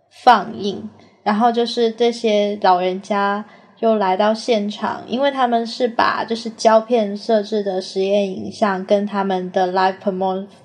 [0.10, 0.90] 放映，
[1.22, 3.46] 然后就是这些老人家
[3.80, 9.98] 又来到现场，因为他们是把就是胶片设置的实验影像跟他们的 live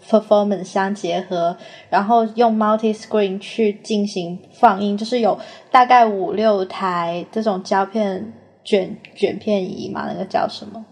[0.08, 1.54] performance 相结合，
[1.90, 5.38] 然后用 multi screen 去进行放映，就是有
[5.70, 8.32] 大概五六台这种胶片
[8.64, 10.84] 卷卷片仪嘛，那个叫什么？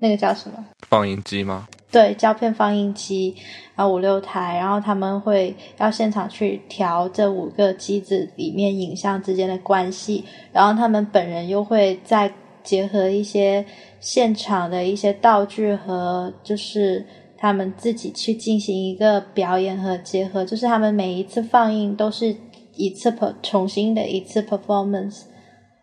[0.00, 0.64] 那个叫什么？
[0.88, 1.68] 放映机吗？
[1.92, 3.34] 对胶片放映机
[3.74, 12.32] 然后五六台，然后他们会要现场去调这五个机子里面影像之间的关系，然后他们本人又会再
[12.62, 13.64] 结合一些
[13.98, 17.04] 现场的一些道具和就是
[17.36, 22.36] 他们自己去进行一个表演和结合，就是他们每一次放映都是
[22.76, 25.22] 一次重新的一次 performance，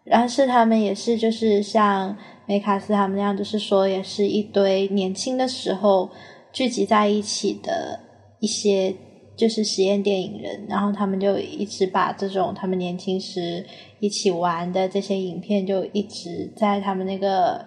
[0.06, 2.18] 然后是他们也是就是像。
[2.48, 6.10] 梅卡斯他们那样，就是说，也是一堆年轻的时候
[6.54, 8.00] 聚集在一起的
[8.40, 8.96] 一些，
[9.36, 13.66] 就是实验电影人，然后他们就一直把这种他们年轻时
[14.00, 17.66] 一起玩的这些影片，就一直在他们那个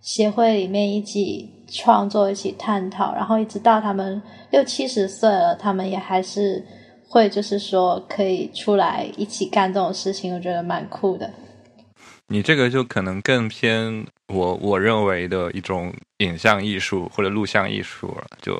[0.00, 6.64] 协会里面一起创作、一起探讨，然后一直到他们六七十岁了，他们也还是
[7.10, 11.30] 会，就是说可以出来一起干这种事情，我觉得蛮酷的。
[12.28, 18.56] 你这个就可能更偏我我认为的一种影像艺术或者录像艺术了，就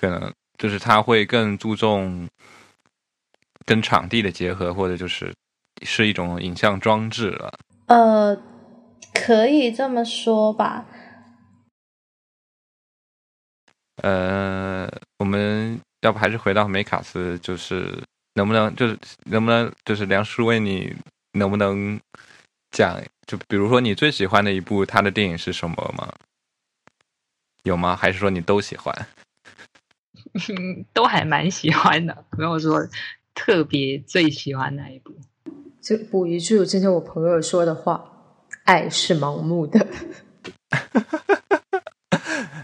[0.00, 2.26] 可能就是他会更注重
[3.66, 5.30] 跟场地的结合，或者就是
[5.82, 7.52] 是一种影像装置了。
[7.86, 8.34] 呃，
[9.12, 10.86] 可以这么说吧。
[14.02, 18.02] 呃，我们要不还是回到梅卡斯，就是
[18.34, 20.96] 能不能就是能不能就是梁叔为你
[21.32, 22.00] 能不能？
[22.76, 26.12] 讲就比如说你最喜欢的一部他的电影是什么吗？
[27.62, 27.96] 有吗？
[27.96, 28.94] 还是说你都喜欢？
[30.92, 32.86] 都还蛮喜欢的，没有说
[33.34, 35.14] 特别最喜欢哪一部。
[35.80, 38.04] 就补一句今天我朋友说的话
[38.64, 39.86] ：“爱是盲目的。”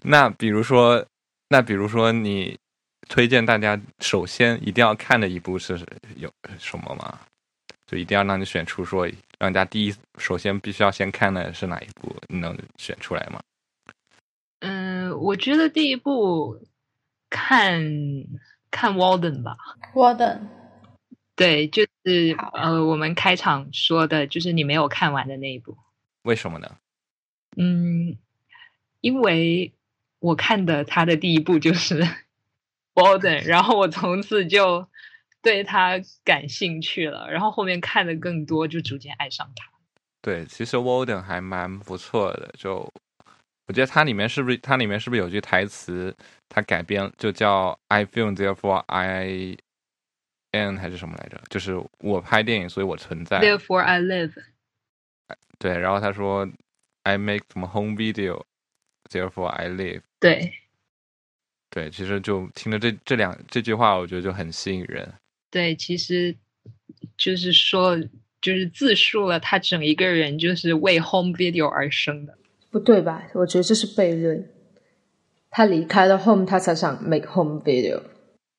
[0.04, 1.06] 那比如说，
[1.48, 2.58] 那比如说你
[3.08, 5.80] 推荐大家首先一定要看的一部是
[6.16, 7.18] 有什么吗？
[7.86, 9.08] 就一定要让你选出说，
[9.42, 12.14] 让大家第一首先必须要先看的是哪一部？
[12.28, 13.42] 你能选出来吗？
[14.60, 16.64] 嗯，我觉得第一部
[17.28, 17.82] 看
[18.70, 19.56] 看 Walden 吧
[19.94, 20.42] ，Walden，
[21.34, 25.76] 对，就是呃，我们开场说的就是你没有看完的那一部，
[26.22, 26.76] 为什么呢？
[27.56, 28.16] 嗯，
[29.00, 29.72] 因为
[30.20, 32.06] 我看的他的第一部就是
[32.94, 34.86] Walden，然后我从此就。
[35.42, 39.68] 对他感兴趣了，然后后面看的更多，就逐渐爱上他。
[40.20, 42.88] 对，其实 Walden 还蛮不错的，就
[43.66, 46.16] 我觉得它里面是不是它里面是不是有句台词，
[46.48, 49.56] 它改编就叫 I film therefore I
[50.52, 51.42] am 还是什么来着？
[51.50, 53.40] 就是我拍电影，所以我存在。
[53.40, 54.34] Therefore I live。
[55.58, 56.48] 对，然后他说
[57.02, 60.02] I make 什么 home video，therefore I live。
[60.20, 60.52] 对，
[61.70, 65.12] 对，其实就听着这这两这句话，我觉得就很吸引人。
[65.52, 66.34] 对，其实
[67.16, 67.96] 就是说，
[68.40, 72.36] 就是自述了他整一个人就是为 home video 而生的，
[72.70, 73.22] 不对吧？
[73.34, 74.48] 我觉得这是悖论。
[75.50, 78.00] 他离开了 home，他才想 make home video。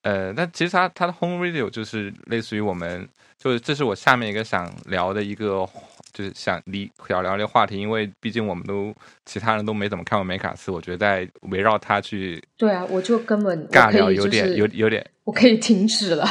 [0.04, 5.68] 呃，那其实他他的 home video 就是类似于我们，就是这是我下面一个想聊的一个，
[6.14, 8.94] 就是想离想聊这个话题，因为毕竟我们都
[9.26, 16.28] 其他人都没怎么看过梅卡斯，我觉得在围绕他去，对啊，我就根本尬聊有点有有点，我可以停止了。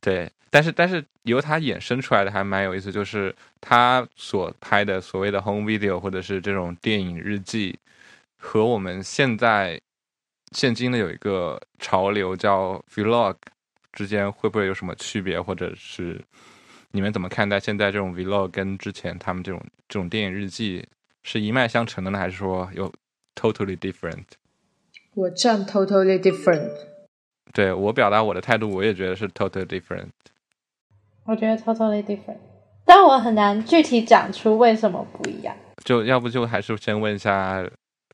[0.00, 7.78] 对，但是但是由他衍生出来的还蛮有意思，就是他所拍的所谓的 home video 或者是这种电影日记，
[8.36, 9.80] 和我们现在
[10.52, 13.36] 现今的有一个潮流叫 vlog
[13.92, 16.20] 之间会不会有什么区别，或者是
[16.92, 20.86] 你们怎么看待现在这种 vlog 跟之前他们这种这种电影日记
[21.22, 22.92] 是一脉相承的呢，还是说有
[23.34, 24.24] totally different？
[25.14, 26.70] 我站 totally different。
[27.54, 30.08] 对我表达我的态度，我也觉得是 totally different。
[31.24, 32.38] 我觉得 totally different，
[32.84, 35.56] 但我很难具体讲出为什么不一样。
[35.84, 37.64] 就要不就还是先问一下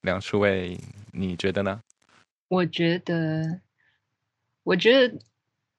[0.02, 0.78] 梁书伟，
[1.12, 1.80] 你觉得呢？
[2.48, 3.60] 我觉得，
[4.62, 5.18] 我觉得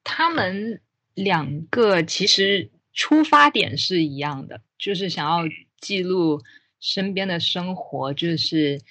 [0.03, 0.82] 他们
[1.14, 5.47] 两个其实出发点是一样的，就是想要
[5.80, 6.41] 记录
[6.80, 8.82] 身边的生活，就是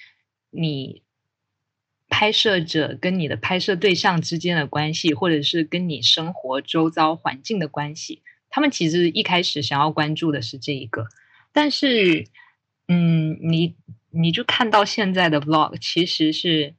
[0.49, 1.03] 你。
[2.11, 11.07] 拍摄者跟你的拍摄对象之间的关系，或者是跟你生活周遭环境的关系，他们其实一开始想要关注的是这一个。
[11.53, 12.27] 但是，
[12.87, 13.75] 嗯，你
[14.11, 16.75] 你就看到现在的 vlog，其实是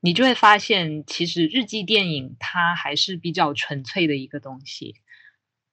[0.00, 4.96] 你就会发现，其实日记电影它还是比较纯粹的一个东西。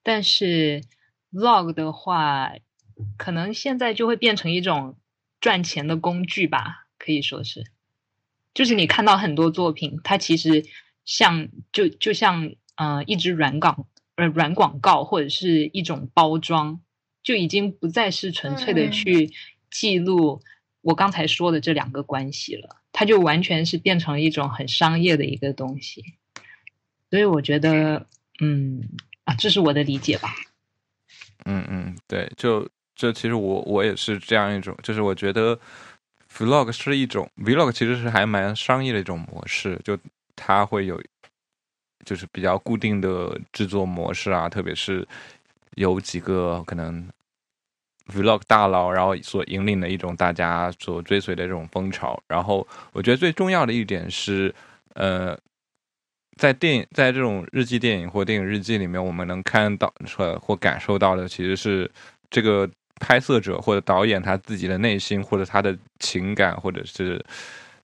[0.02, 0.82] 但是
[1.32, 2.54] vlog 的话，
[3.18, 4.98] 可能现在就会变成一种
[5.42, 7.66] 赚钱的工具吧，可以说是。
[8.54, 10.66] 就是你看到很多作品，它其实
[11.06, 13.86] 像就就像呃一支软广
[14.16, 16.82] 呃软广告或者是一种包装，
[17.24, 19.32] 就已经不再是纯粹的去
[19.70, 20.42] 记录
[20.82, 22.78] 我刚才说的这两个关系了。
[22.94, 26.04] 它就完全是变成了一种很商业的一个东西。
[27.10, 28.06] 所以我觉得，
[28.42, 28.82] 嗯
[29.24, 30.30] 啊，这是我的理解吧。
[31.46, 35.58] 嗯嗯，对，就这其实我我也是这样一种，就是我觉得
[36.38, 39.98] vlog 是一种 vlog，其实是还蛮商业的一种模式，就
[40.36, 41.02] 它会有
[42.06, 45.08] 就是比较固定的制作模式啊，特别是
[45.76, 47.08] 有几个可能
[48.08, 52.22] vlog 大佬，然后所引领的一种大家所追随的这种风潮。
[52.28, 54.54] 然后我觉得最重要的一点是，
[54.96, 55.38] 呃。
[56.38, 61.92] 在电影，在这种日记电影或电影日记里面，我们能看到或或感受到的，其实是
[62.32, 62.68] 这个
[63.02, 67.22] 拍摄者或者导演他自己的内心，或者他的情感，或者是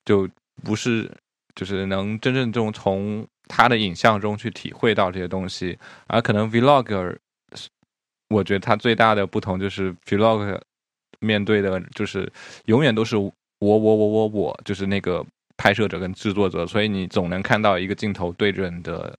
[0.06, 0.30] 就
[0.64, 1.12] 不是
[1.56, 5.78] 就是能真正中从他的影像中去体会到这些东西。
[6.06, 7.18] 而可能 vlogger，
[8.30, 10.58] 我觉得他最大的不同就是 vlog
[11.20, 12.32] 面对的就是
[12.68, 15.26] 永远都是我我我我我，就是那个。
[15.60, 19.18] 拍摄者跟制作者，所以你总能看到一个镜头对准的，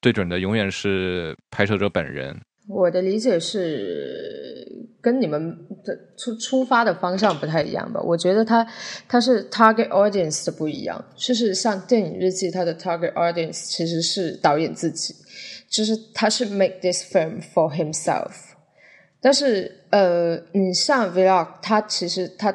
[0.00, 2.34] 对准的永远是拍摄者本人。
[2.68, 8.00] 我的理解是跟你们的出出发的方向不太一样吧？
[8.02, 8.66] 我觉得它
[9.08, 15.14] 它是 target audience 的不一样，就是像电影日记，它的 target audience 其实是导演自己，
[15.68, 18.32] 就是他是 make this film for himself。
[19.20, 22.54] 但是呃，你像 vlog，它其实它。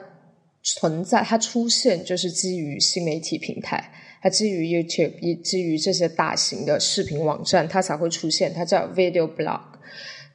[0.66, 3.92] 存在，它出现就是基于新媒体平台，
[4.22, 8.54] 它基于 YouTube，基于这些大型的视频网站，它才会出现。
[8.54, 9.60] 它叫 Video Blog。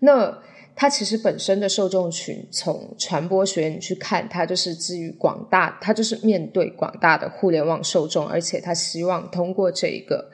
[0.00, 0.42] 那
[0.74, 10.30] 它其实本身的受众群，从传播学院去看，它就是基于广大，它就是面对广大的互联网受众，而且它希望通过这一个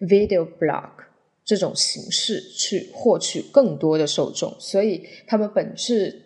[0.00, 0.90] Video Blog
[1.44, 6.22] 这种形式去获取更多的受众，所以他们本质。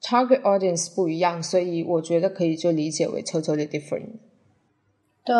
[0.00, 4.10] Target audience 不一样，所以我觉得可以就理解为 totally different。
[5.24, 5.34] 对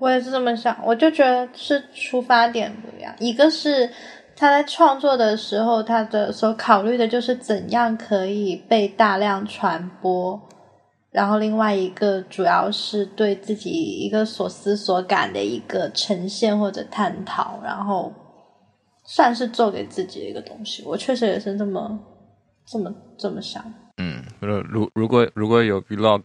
[0.00, 3.14] 我也是这么想，我就觉得是出发点不一样。
[3.20, 3.88] 一个是
[4.40, 10.40] 他在创作的时候，他的所考虑的就是怎样可以被大量传播，
[11.10, 18.10] 然后另外一个主要是对自己一个所思所感的一个呈现或者探讨，然后
[19.04, 20.82] 算是做给自己的一个东西。
[20.86, 22.00] 我确实也是这么
[22.66, 23.62] 这么这么想。
[23.98, 26.22] 嗯，如如如果如果有 vlog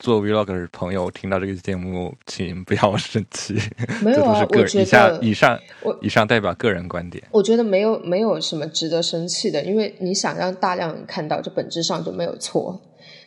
[0.00, 3.54] 做 vlog 的朋友听到这个节目，请不要生气。
[4.02, 5.60] 没有啊，我觉得以上以上
[6.02, 7.22] 以上代表个人观点。
[7.30, 12.80] 我觉得没有没有什么值得生气的，因为你想让大量人看到，这本质上就没有错。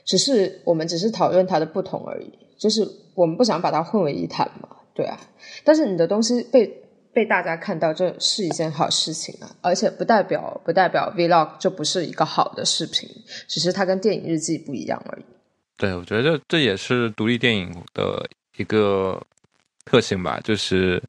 [0.05, 5.19] 只是我们只是讨论它的不同而已，就是我们不想把它混为一谈嘛，对啊。
[5.63, 6.83] 但是你的东西被。
[7.13, 9.49] 被大家看到，这是一件好事情啊！
[9.61, 13.09] 而且不代表不代表 vlog 就不是一个好的视频，
[13.47, 15.25] 只是它跟电影日记不一样而已。
[15.77, 19.21] 对，我觉得这这也是独立电影的一个
[19.85, 20.39] 特性吧。
[20.43, 21.01] 就是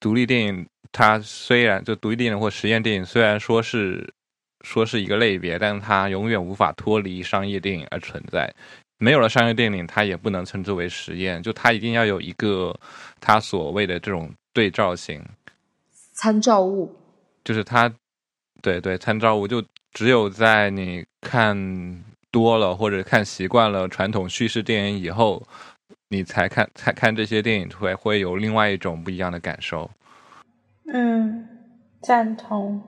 [0.00, 4.12] 独立电影，它虽然就独立电影或实验电影，虽然说是
[4.62, 8.52] 说是一个类别，但是它永远无法脱离商业电影而存在。
[8.98, 11.42] 没有了商业电影，它也不能称之为实验。
[11.42, 12.78] 就它一定要有一个
[13.20, 14.30] 它所谓的这种。
[14.54, 15.20] 对照型
[16.12, 16.94] 参照物，
[17.42, 17.92] 就是它，
[18.62, 21.56] 对对，参照物就只有在你看
[22.34, 25.40] 多了或者看习惯了传统叙事电影以后，
[26.08, 29.88] 你才看才看这些电影会会有另外一种不一样的感受。
[30.92, 31.48] 嗯，
[32.02, 32.82] 赞同，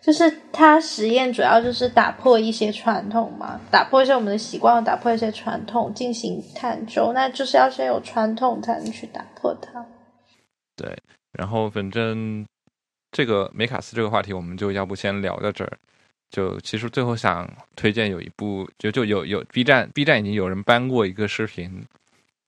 [0.00, 9.84] 就是它实验主要就是打破一些传统嘛，打破一些我们的习惯，打破一些传统进行探究，那就是要先有传统才能去打破它。
[10.76, 10.96] 对，
[11.32, 12.46] 然后反正
[13.10, 15.72] 这个梅卡斯这个话题，我们就要不先聊到这儿。
[16.30, 21.84] 就其实最后想推荐有一部，就就有有 B 站 B 站已经有人搬过一个视频，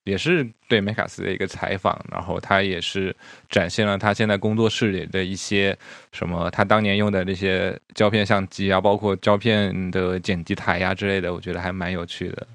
[0.05, 3.15] 也是对梅卡斯的一个采访，然后他也是
[3.49, 5.77] 展现了他现在工作室里的一些
[6.13, 12.47] 什么，他当年用的那些胶片相机啊，包括胶片的剪辑台呀之类的，我觉得还蛮有趣的，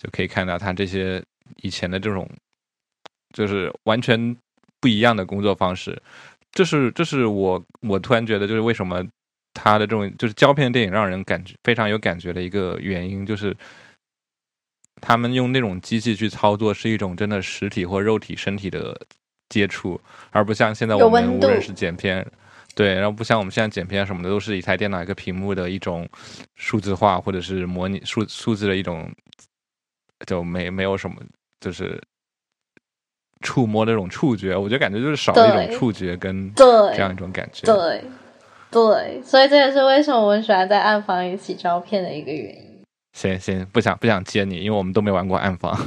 [0.00, 1.22] 就可以看到他这些
[1.62, 2.28] 以前的这种，
[3.32, 4.36] 就是完全。
[4.82, 5.96] 不一样的工作方式，
[6.50, 9.00] 这是这是我我突然觉得，就是为什么
[9.54, 13.56] 他的这种就是胶片电影让人感觉非常有感觉的一个原因，就是
[15.00, 18.98] 他们用那种机器去操作是一种真的实体或肉体身体的
[19.48, 20.00] 接触，
[20.30, 22.26] 而不像现在我们无论是剪片，
[22.74, 26.08] 对，然后不像我们现在剪片什么的都是一台电脑一个屏幕的一种
[26.56, 29.10] 数字化或者是模拟数数字的一种，
[30.26, 31.16] 就没没有什么
[31.60, 32.00] 就是。
[33.44, 37.66] 触摸那种触觉，我觉得感觉就是少了一种触觉跟这样一种感觉。
[37.66, 38.04] 对，对，
[39.22, 42.82] 所以这也是为什么我们喜欢在暗房一起照片的一个原因。
[43.12, 45.78] 行行，不想不想接你，因为我们都没玩过暗房。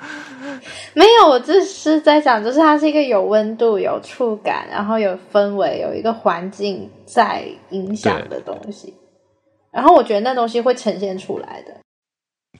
[0.94, 8.94] 没有，我只是在讲，就是它是一个有温度、有触感，然后有氛围、有一个环境在影响的东西。
[9.70, 11.76] 然后我觉得那东西会呈现出来的。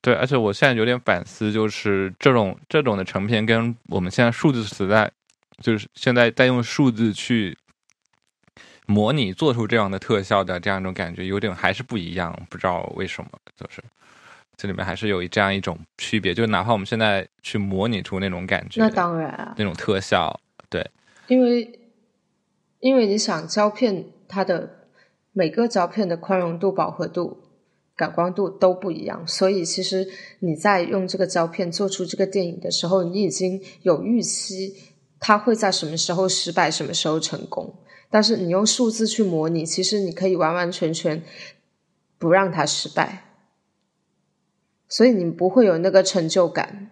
[0.03, 5.11] 对，而且我现在有点反思，就是这种这种的成片跟我们现在数字时代，
[5.62, 7.57] 就是现在在用数字去
[8.91, 12.36] 模拟做出这样的特效的这样一种感觉，有点还是不一样。
[12.51, 13.82] 不知道为什么，就是
[14.57, 16.34] 这里面还是有这样一种区别。
[16.34, 20.84] 就哪怕我们现在去模拟出那种感觉，那当然啊，那种特效，对，
[21.28, 21.78] 因为
[22.80, 24.88] 因为你想胶片它的
[25.32, 27.45] 每个胶片的宽容度、饱和度。
[27.97, 34.74] 感光度都不一样，所以其实你在用这个胶片做出这个电影的时候，你已经有预期
[35.18, 37.74] 它会在什么时候失败，什么时候成功。
[38.11, 41.22] 但是你用数字去模拟，其实你可以完完全全
[42.18, 43.24] 不让它失败，
[44.88, 46.90] 所以你不会有那个成就感。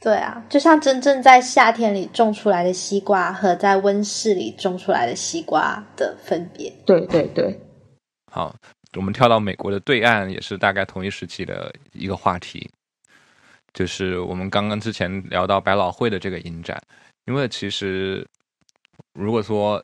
[0.00, 6.72] 对啊，就像真正在夏天里种出来的西瓜和在温室里种出来的西瓜的分别。
[6.84, 7.58] 对对对，
[8.30, 8.54] 好。
[8.96, 12.68] 我们跳到美国的对岸，也是大概同一时期的一个话题，
[13.74, 16.82] 就是我们刚刚之前聊到百老汇的这个影展。
[17.26, 18.26] 因为其实，
[19.18, 19.82] 如果说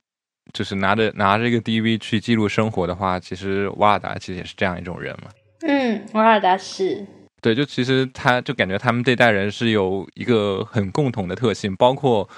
[0.53, 5.31] 就是拿着拿着一个 DV 去记录生活的话，其实瓦尔达其实也是这样一种人嘛。
[5.61, 7.05] 嗯，瓦尔达是。
[7.43, 12.29] 对，就其实他就感觉他们这代人是有一个很共同的特性，包括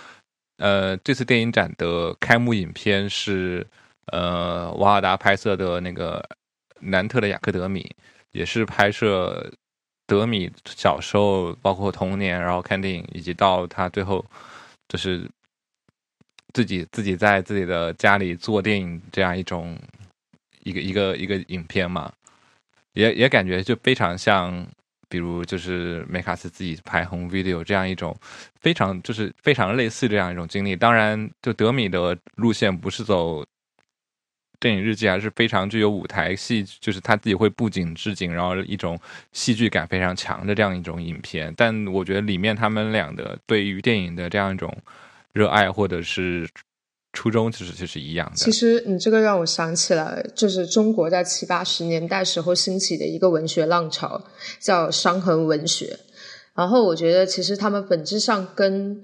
[0.59, 3.67] 呃这次电影展的开幕影片是
[4.13, 6.25] 呃瓦尔达拍摄的那个。
[6.79, 7.91] 南特的雅克德米
[8.33, 9.51] 也是拍摄
[10.07, 14.23] 德米小时候，包括童年，然后看电影，以及到他最后
[14.87, 15.27] 就是
[16.57, 19.77] 自己自己在自己的家里做电影这样一种
[20.65, 22.11] 一个一个一个影片嘛，
[22.95, 24.67] 也也感觉就非常像，
[25.07, 28.17] 比如就是梅卡斯自己拍 home video 这样一种
[28.59, 30.75] 非常就是非常类似这样一种经历。
[30.75, 33.45] 当然，就德米的路线不是走。
[34.59, 38.99] 电影日记还是非常具有舞台戏，就是他自己会布景置景，然后一种
[39.33, 41.53] 戏剧感非常强的这样一种影片。
[41.55, 44.75] 但我觉得里面他们俩的对于电影的这样一种
[45.37, 46.49] 热爱或者是
[47.13, 48.37] 初衷，其实就是一样的。
[48.37, 54.25] 其实你这个让我想起来，就是中国在七八十年代时候兴起的一个文学浪潮，
[54.59, 55.99] 叫伤痕文学。
[56.55, 59.03] 然后我觉得其实他们本质上跟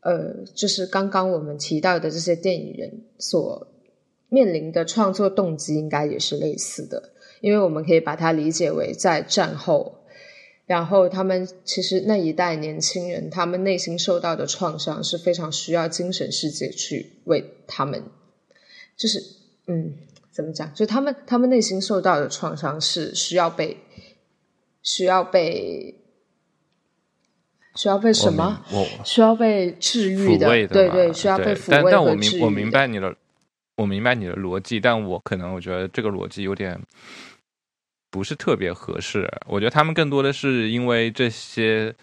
[0.00, 3.68] 呃，就是刚刚我们提到的这些电影人所。
[4.28, 9.95] 面临的创作动机应该也是类似的，因为我们可以把它理解为在战后，
[10.66, 18.02] 然后他们其实那一代年轻人，他们内心受到的创伤是非常需要精神世界去为他们，
[18.96, 19.22] 就是
[19.66, 19.94] 嗯，
[20.30, 20.74] 怎么讲？
[20.74, 23.76] 就他们他们内心受到的创伤是需要被
[24.82, 25.94] 需要被
[27.74, 28.62] 需要被什么？
[29.04, 33.14] 需要被治愈的，对对，需要被抚慰但我明我明白你的。
[33.78, 36.80] 我明白你的逻辑，但我可能我觉得这个逻辑有点
[38.10, 39.28] 不是特别合适。
[39.46, 41.94] 我觉得他们更多的是因为这些，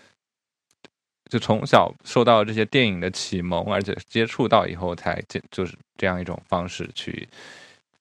[1.30, 7.28] 就从小受到这些电影的启蒙，而且接触到以后才就就是这样一种方式去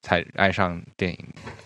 [0.02, 1.18] 才爱上电影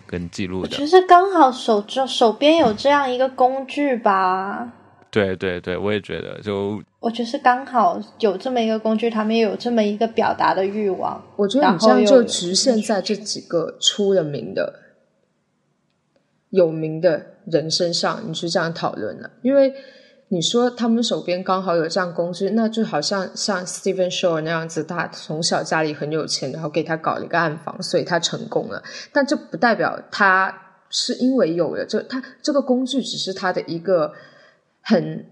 [0.07, 0.69] 跟记录的。
[0.69, 4.73] 我觉得刚好手中手边有这样一个工具吧。
[5.09, 11.25] 对对对，我也觉得，就我觉得是刚好有这么一个工具，他们也有这么一个表达的欲望。
[11.37, 14.81] 我觉得你这样就局限在这几个出了名的、
[16.57, 17.11] 有名的
[17.45, 19.31] 人身上，你去这样讨论了。
[19.43, 19.73] 因为
[20.29, 28.83] 你说他们手边刚好有这样工具，那就好像像 Steven Shore 那样子，他从小家里很有钱，然后给他搞了一个暗房，所以他成功了。
[29.13, 30.53] 但这不代表他
[30.91, 34.13] 是因为有了这，他这个工具只是他的一个。
[34.89, 35.27] 很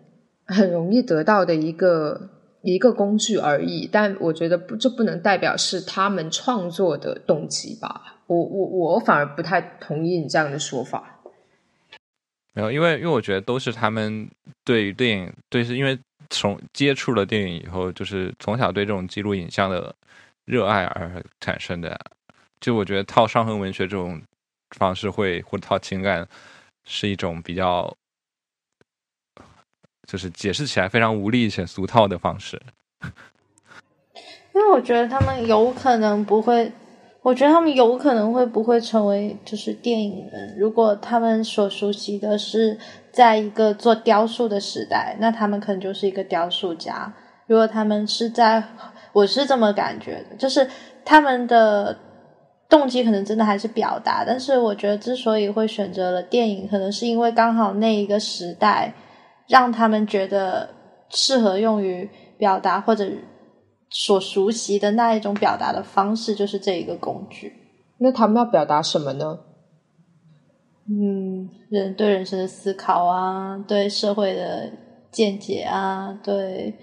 [0.46, 2.28] 很容易得到的一个
[2.60, 8.18] 一个工具而已，但我觉得不，这不能代表是他们创作的动机吧？
[8.26, 11.13] 我我我反而不太同意你这样的说法。
[12.54, 14.26] 没有，因为因为我觉得都是他们
[14.64, 15.98] 对于电影，对，是因为
[16.30, 19.94] 从接触了电影以后，就是从小对这种记录影像的
[20.46, 22.00] 热爱而产生的。
[22.60, 24.22] 就我觉得套伤痕文学这种
[24.76, 26.26] 方式，会或者套情感，
[26.84, 27.94] 是一种比较。
[30.06, 32.60] 就是解释起来非常无力且俗套的方式，
[34.52, 36.70] 因为我觉得他们有可能不会，
[37.24, 40.54] 我觉得他们有可能会不会成为就是电影人。
[40.58, 42.78] 如果他们所熟悉的是
[43.10, 47.10] 在一个做雕塑的时代，那他们可能就是一个雕塑家。
[47.46, 48.62] 如果他们是在，
[49.14, 50.68] 我是这么感觉的，就是
[51.02, 51.96] 他们的
[52.68, 54.22] 动机可能真的还是表达。
[54.26, 58.92] 但是我觉得之所以会选择了电影，可能是因为刚好那一个时代。
[59.46, 60.66] 让他们觉得
[61.10, 62.08] 适合用于
[62.38, 63.06] 表达或者
[63.96, 67.52] 所熟悉的那一种表达的方式，就是这一个工具。
[67.98, 69.38] 那他们要表达什么呢？
[70.88, 74.68] 嗯，人对人生的思考啊，对社会的
[75.12, 76.74] 见解啊，对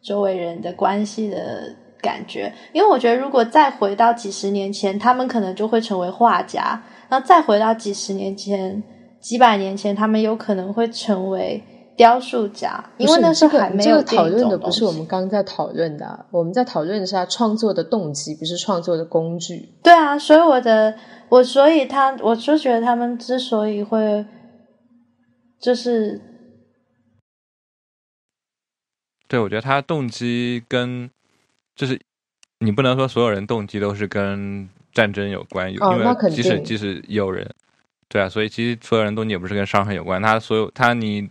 [0.00, 2.52] 周围人的关系的感觉。
[2.72, 8.80] 因为我觉得，如果再回到几十年前，他们可能就会成为画家；那再回到几十年前、
[9.20, 11.60] 几百年前，他们有可能会成为
[12.00, 12.82] 雕塑家。
[12.96, 16.24] 因为那时候还没有讨论的，不是我们刚刚在讨论的。
[16.30, 19.68] 我们在讨论的是他创作的动机，不是创作的工具。
[19.82, 20.96] 对啊，所以我的。
[21.28, 24.26] 我所以他，我就觉得他们之所以会，
[25.60, 26.20] 就是，
[29.28, 31.08] 对我觉得他动机跟，
[31.76, 32.00] 就是
[32.58, 37.48] 你不能说所有人动机都是跟战争有关，因为即使即使有人，
[38.08, 41.30] 对啊，所以其实所有人动机也不是跟伤害有关，他所有他你，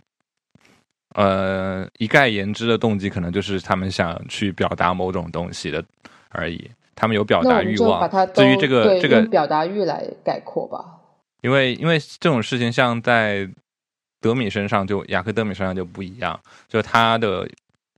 [1.20, 5.84] 呃，一概言之的动机可能就是他们想去表达某种东西的
[6.30, 6.70] 而已。
[6.94, 10.98] 他们有表达欲望，至于这个这个表达欲来概括吧。
[11.42, 13.46] 因为因为这种事情，像在
[14.20, 16.38] 德米身上，就雅克德米身上就不一样。
[16.68, 17.48] 就他的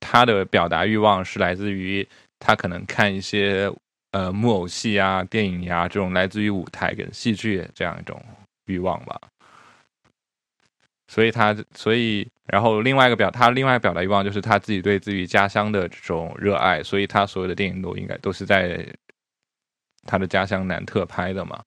[0.01, 2.07] 他的表达欲望是来自于
[2.41, 3.70] 他可能看一些
[4.12, 8.20] 呃木偶戏啊、电影呀这种来自于舞台跟戏剧这样一种
[8.66, 9.20] 欲望吧。
[11.12, 18.82] 所以他，所以，然后另外一个表，他另外表达欲望就是他自己对自己家乡的这种热爱，所以他所有的电影都应该都是在
[20.06, 21.60] 他的家乡南特拍的嘛。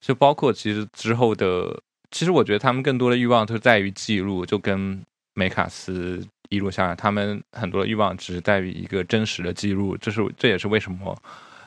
[0.00, 5.04] 就包括其实之后的，其实我觉得他们更多的欲望都是在于记录，就跟
[5.34, 11.14] 梅卡斯一路下来，他们很多的欲望只是在于一个真实的记录，这是这也是为什么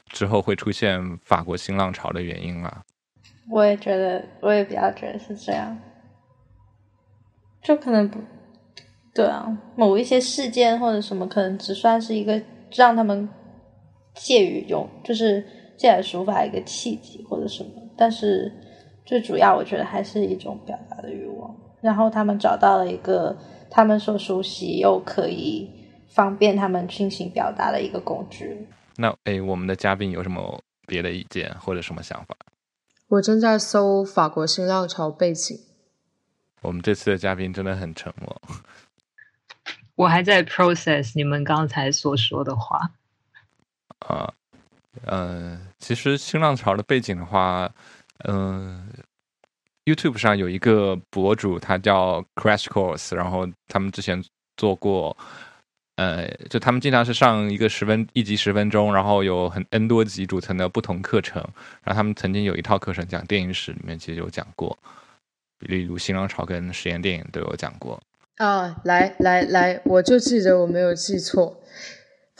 [0.07, 2.81] 之后会出现法国新浪潮的原因啊。
[3.47, 5.77] 我也觉得，我也比较觉得是这样。
[7.61, 8.19] 就可能不，
[9.13, 9.45] 对啊，
[9.75, 12.41] 某一些事件或者什么，可能只算是一个
[12.73, 13.27] 让他们
[14.15, 15.45] 借于用，就是
[15.77, 17.69] 借来抒发一个契机或者什么。
[17.97, 18.51] 但是
[19.05, 21.55] 最主要，我觉得还是一种表达的欲望。
[21.81, 23.37] 然后他们找到了一个
[23.69, 25.69] 他们所熟悉又可以
[26.07, 28.67] 方便他们进行表达的一个工具。
[28.97, 32.35] 那诶，我们的嘉宾有什么别的意见或者什么想法？
[33.07, 35.57] 我正在搜法国新浪潮背景。
[36.61, 38.41] 我们这次的嘉宾真的很沉默。
[39.95, 42.89] 我还在 process 你们刚才所说的话。
[43.99, 44.33] 啊，
[45.03, 47.69] 呃，其实新浪潮的背景的话，
[48.19, 48.87] 嗯
[49.83, 54.23] ，YouTube 上有一个博主，他叫 Crash Course，然后他们之前
[54.55, 55.17] 做过，
[55.97, 61.41] 呃，就他们经常是上一个十分一集十分钟，然后有很 N 多集组成的不同课程，
[61.83, 64.77] 然后他们曾经有一套课程讲电影史，里面其实有讲过。
[65.59, 68.01] 例如新浪潮跟实验电影都有讲过
[68.37, 71.61] 啊，来来来，我就记得我没有记错。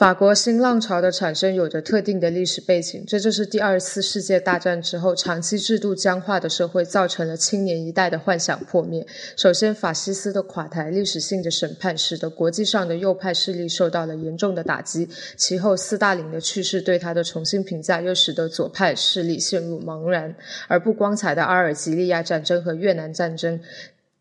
[0.00, 9.06] 法国新浪潮的产生有着特定的历史背景，这就是第二次世界大战之后长期制度僵化的社会造成了青年一代的幻想破灭。
[9.36, 15.06] 首先，法西斯的垮台、历史性的审判，使得国际上的右派势力受到了严重的打击。
[15.36, 20.34] 其后，斯大林的去世对他的重新评价，又使得左派势力陷入茫然。
[20.66, 23.60] 而不光彩的阿尔及利亚战争和越南战争。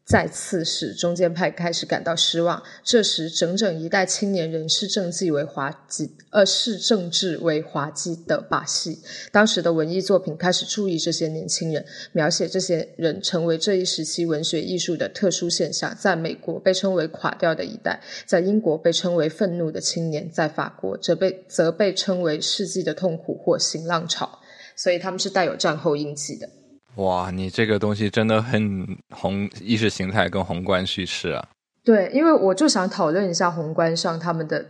[0.09, 2.63] 再次使中间派开始感到失望。
[2.83, 8.97] 这时，整整一代青年人视政绩为滑稽，呃，视政治为滑稽的把戏。
[9.31, 15.95] 当时的文艺作品开始注意这些年轻人，描写这些人成为这一时期文学艺术的特殊现象。
[15.95, 24.39] 在美国被称为“垮掉的一代”，在英国被称为“愤怒的青年”，在法国则被则被称为“世纪的痛苦”或“新浪潮”。
[24.75, 26.49] 所以，他们是带有战后印记的。
[26.95, 31.47] 哇，你这个东西真的很宏意识形态跟宏观叙事啊！
[31.83, 34.65] 对，因为我就想讨论一下宏观上他们的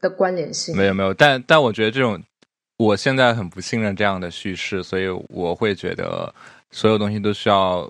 [0.00, 0.76] 的关联性。
[0.76, 2.20] 没有没有，但但我觉得这种，
[2.78, 6.34] 我现在很不信任这样的叙事，所以我会觉得
[6.70, 7.88] 所有东西都需要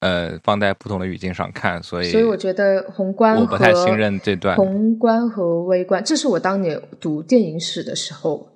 [0.00, 1.82] 呃放在不同的语境上看。
[1.82, 8.49] 所以，所以我觉得宏观我不太信任这段宏观和微观，这是我当年读电影史的时候。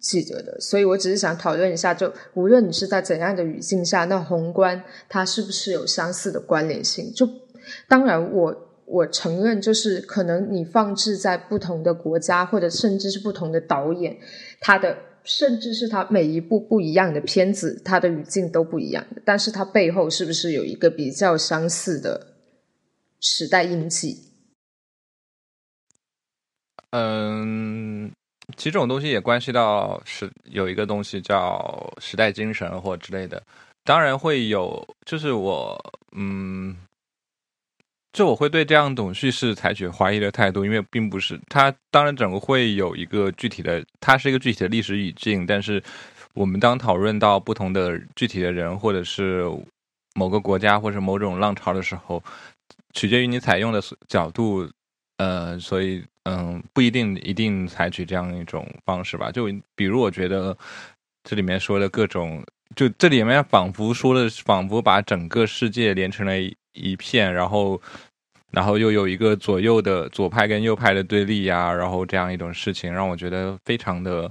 [0.00, 7.12] 记得的，所以我只是想讨论一下，就无论你是在怎样的语境下，那宏观它是不是有相似的关联性？
[7.12, 7.28] 就
[7.88, 8.54] 当然，我
[8.86, 14.16] 我承认，就是可能你放置在不同的国家，或者甚至是不同的导演，
[14.60, 22.26] 他的甚至是他每一部不一样的片子，它的语境都不一样，但是它背后是不是有一个比较相似的
[23.20, 24.18] 时代印记？
[26.90, 28.03] 嗯。
[28.56, 33.42] 其实这种东西也关系到是有一个东西叫时代精神或之类的，
[33.84, 34.86] 当然会有。
[35.04, 35.78] 就是我
[36.12, 36.76] 嗯，
[38.12, 45.82] 就我会对这样一种叙事采取怀疑的态度，因为并不是它，当然整个会有一个具体的，它是一个具体的历史语境，但是
[46.34, 49.44] 我们当讨论到不同的具体的人，或者是
[50.14, 52.22] 某个国家或者某种浪潮的时候，
[52.92, 54.68] 取决于你采用的角度，
[55.16, 59.30] 呃，所以嗯，不一定一定采取这样一种方式吧。
[59.30, 60.56] 就比如我觉得
[61.22, 62.44] 这里面说的各种，
[62.74, 66.32] 就这里面仿佛说的，仿佛把整个世界连成了。
[66.76, 67.80] 一片，然后，
[68.50, 74.28] 然后又有一个左右的左派跟右派的对立呀，然后这样一种事情，让我觉得非常的，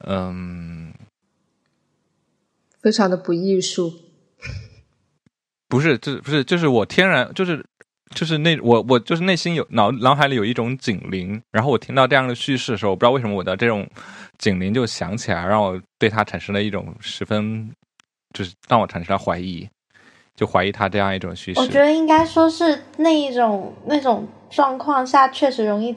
[0.00, 0.92] 嗯，
[2.82, 3.90] 非常的不艺术。
[5.66, 7.64] 不是，这不是，就是我天然就是
[8.14, 13.86] 就是那我我就是内心有脑脑海里有一种警铃，然后我听到这样的叙事的时候，我不知道为什么我的这种
[14.38, 17.70] 警铃就响起来，让我对他产生了一种十分，
[18.32, 19.68] 就是让我产生了怀疑。
[20.36, 25.96] 就怀疑他这样一种叙事，我觉得应该说是那一种那种状况下确实容易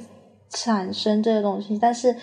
[0.49, 2.15] 产生这个东西，但是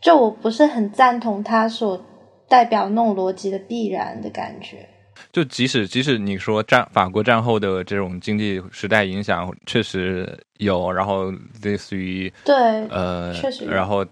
[0.00, 2.00] 就我不是很赞同他所
[2.46, 4.88] 代表那种逻辑的必然的感觉。
[5.32, 12.54] 就即使即使你说战法国战后的这种经济时代影响确实有，然后类似于对
[12.88, 14.06] 呃确实，然后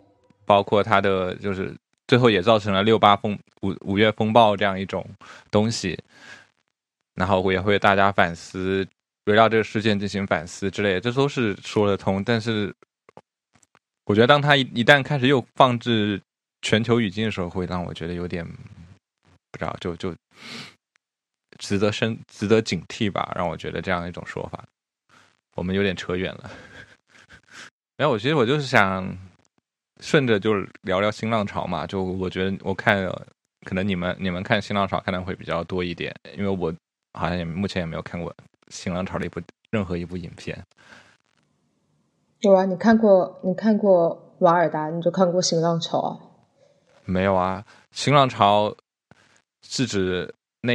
[0.45, 1.75] 包括它的就是
[2.07, 5.07] 最后也造成了六八风五五月风暴这样一种
[5.51, 5.99] 东西。
[7.15, 8.85] 然后我也会大家反思，
[9.27, 12.25] 围绕这个事件进行反思之类，这都是说得通。
[12.25, 12.75] 但是，
[14.05, 16.21] 我觉得当他一一旦开始又放置
[16.63, 20.13] 全球语境的时候，会让我觉得有点不知道，就就
[21.67, 23.33] 值得深值得警惕吧。
[23.35, 24.65] 让我觉得这样一种说法，
[25.57, 26.51] 我们有点扯远了。
[27.97, 29.17] 然后我其实我就是想
[30.01, 31.87] 顺着就是聊聊新浪潮嘛。
[31.87, 33.05] 就我觉得我看
[33.67, 36.75] 可能你们你们看新浪潮看的会比较多一点，因为我。
[37.17, 38.35] 好像也目前也没有看过
[38.67, 39.41] 新浪潮的一部
[39.71, 40.61] 任何一部影片。
[42.41, 46.19] 有啊，你看过你看过瓦尔达，你就看过新浪潮啊？
[47.05, 48.77] 没有啊，新浪潮
[49.63, 50.73] 是指那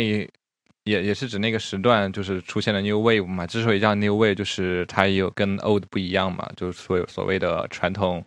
[0.89, 3.45] 也也是指那个时段，就是出现了 New Wave 嘛。
[3.45, 8.23] 之所以叫 New Wave，就是它有跟 Old 不一样嘛，就是所有所谓的传统，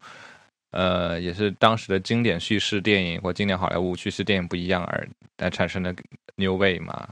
[0.70, 5.08] 呃，也是当时的经典叙事电影或经典好莱坞叙事电影不一样而
[5.38, 5.92] 而产生的
[6.36, 7.08] New Wave 嘛。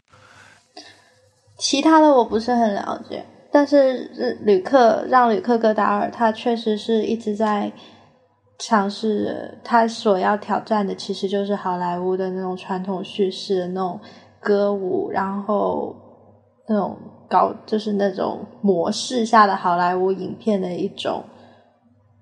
[1.59, 7.71] 其他的我不是很了解，但是旅客让旅克戈达尔他确实是一直在
[8.59, 14.01] 尝试，他所要挑战的其实就是好莱坞的那种传统叙事的那种
[14.41, 15.95] 歌舞，然后
[16.67, 16.97] 那种
[17.29, 21.23] 高就是那种模式下的好莱坞影片的一种，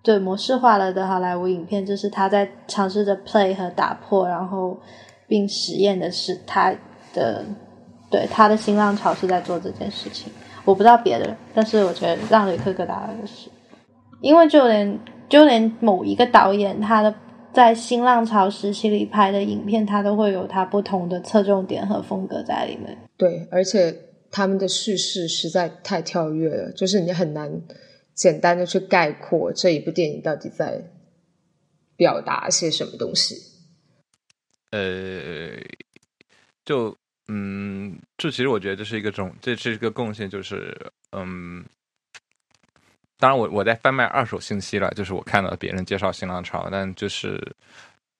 [0.02, 4.78] 对模式化了的好莱坞影片，就是他在尝试着 play 和打破，然后
[5.26, 6.74] 并实验的是他
[7.14, 7.44] 的。
[8.10, 10.32] 对他的新浪潮是在做这件事情，
[10.64, 13.50] 我不知道别的，但是我觉得让雷克格达尔是，
[14.22, 14.98] 因为就连
[15.28, 17.14] 就连某一个导演，他的
[17.52, 22.96] 在新浪潮时期里拍的影片，它都会有它不同的侧重点和风格在里面。
[23.16, 23.94] 对，而且
[24.30, 27.60] 他们的叙事实在太跳跃了，就是你很难
[28.14, 30.84] 简单的去概括这一部电影到底在
[31.96, 33.36] 表达些什么东西。
[34.70, 35.60] 呃，
[36.64, 36.96] 就。
[37.30, 40.74] 嗯，这其实我觉得这是一个种，这是一个贡献，就是
[41.12, 41.62] 嗯，
[43.18, 47.38] 当然我我在贩卖二手信息了，就是我看到别人介绍新浪潮，但就是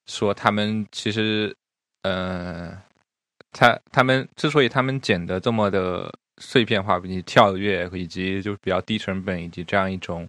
[0.07, 1.55] 说他们其实，
[2.03, 2.77] 嗯，
[3.53, 10.29] 他他们之所以他们剪的这么的碎片化，以及跳跃，以及就是比较低成本，以及这样一种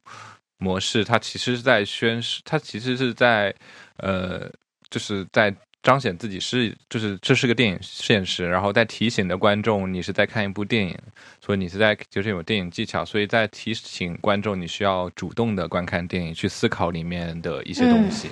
[0.58, 3.54] 模式，它其实是在宣示，它其实是在
[3.98, 4.50] 呃，
[4.90, 5.54] 就是在。
[5.90, 10.96] 彰显自己是，就是这是个电影现实，然后在提醒的观众，你是在看一部电影，
[11.42, 18.30] 所以你是在就是有电影技巧，所以在提醒观众，你需要主动的观看电影，去思考里面的一些东西。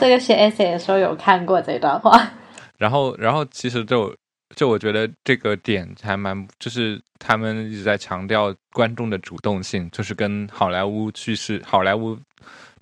[0.00, 2.32] 这个写 essay 的时候有看过这段话。
[2.78, 4.16] 然后，然后其实就
[4.56, 12.16] 就我觉得这个点还蛮，就是他们一直在强调观众的主动性，就是跟好莱坞叙事、好莱坞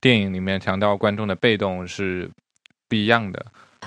[0.01, 2.31] 电影里面强调观众的被动是
[2.89, 3.45] 不一样的。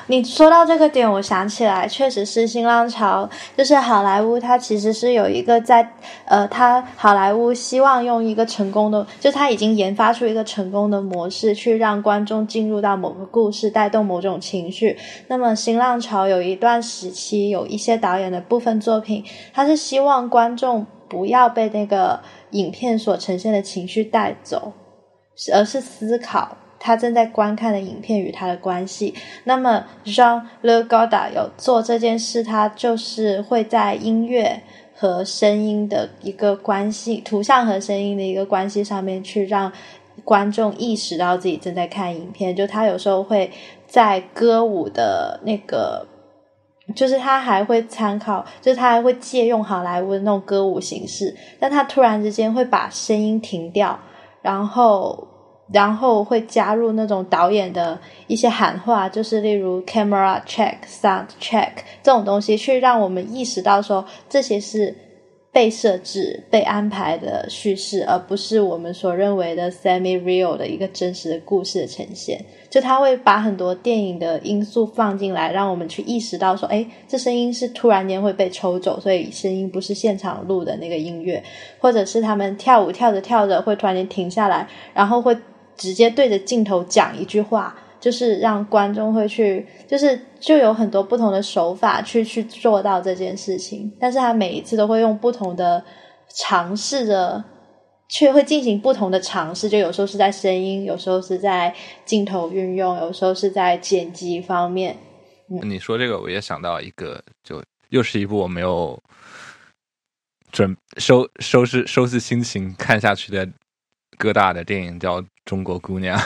[0.07, 5.93] 你说到这个点，我想起来，确实是新浪潮，就是好莱坞，它其实是有一个在，
[6.25, 14.97] 呃，它好莱坞希望用一个成功的，就它已经研发出一个成功的模式，去让观众进入到某个故事，带动某种情绪。
[15.27, 19.23] 那么新浪潮有一段时期，有一些导演的部分作品，
[19.53, 22.19] 他是希望观众不要被那个
[22.51, 24.73] 影片所呈现的情绪带走，
[25.53, 26.57] 而是思考。
[26.82, 29.13] 他正在观看的影片与他的关系。
[29.43, 34.63] 那么，Jean Le g o d a 有做这件事，他就是会在音乐
[34.95, 39.71] 和声音的一个关系，图像和声音的一个关系上面去让
[40.23, 42.55] 观众意识到自己正在看影片。
[42.55, 43.51] 就他有时候会
[43.86, 46.07] 在歌舞的那个。
[46.93, 53.97] 就是他还会参考，就是他还会借用好莱坞的那种歌舞形式，但他突然之间会把声音停掉，
[54.41, 55.25] 然后，
[55.72, 61.72] 然后会加入那种导演的一些喊话，就是例如 camera check、sound check
[62.03, 64.95] 这种东西，去让我们意识到说这些是。
[65.53, 72.39] 被设置、被安排的叙事，而不是我们所认为的 semi-real 的一个真实的故事的呈现。
[72.69, 81.43] 就他会把很多电影的因素放进来，让我们去意识到说，哎，这声音是突然间会被抽走，所以声音不是现场录的那个音乐，
[81.80, 85.36] 或者是他们跳舞跳着跳着会突然间停下来，然后会
[85.82, 87.75] 直接对着镜头讲一句话。
[88.01, 95.86] 就是让观众会去，就是就有很多不同的手法去去做到这件事情，但是他每一次都会用不同的
[96.36, 97.43] 尝试着，
[98.09, 101.71] 却会进行不同的尝试，就有时候是在声音，有时候是在
[102.03, 104.97] 镜头运用，有时候是在剪辑方面。
[105.61, 108.99] 你说这个，我也想到一个，就又是一部我没有
[110.51, 113.47] 准收收拾收拾心情看下去的
[114.18, 116.18] 哥大的电影，叫《中国姑娘》。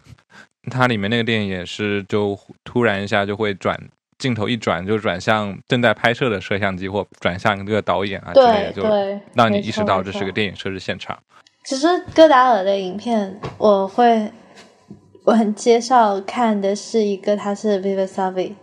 [0.70, 3.78] 它里面那个电影也是，就突然一下就会转
[4.18, 8.82] 镜头一转，就转向正在拍摄的摄像机，或转向这个导演啊之类的，就
[9.34, 11.18] 让你意识到这是个电影摄制现场。
[11.64, 14.30] 其实戈达尔的影片，我会
[15.24, 18.54] 我很介绍看的是一个，他是 Viva Savi，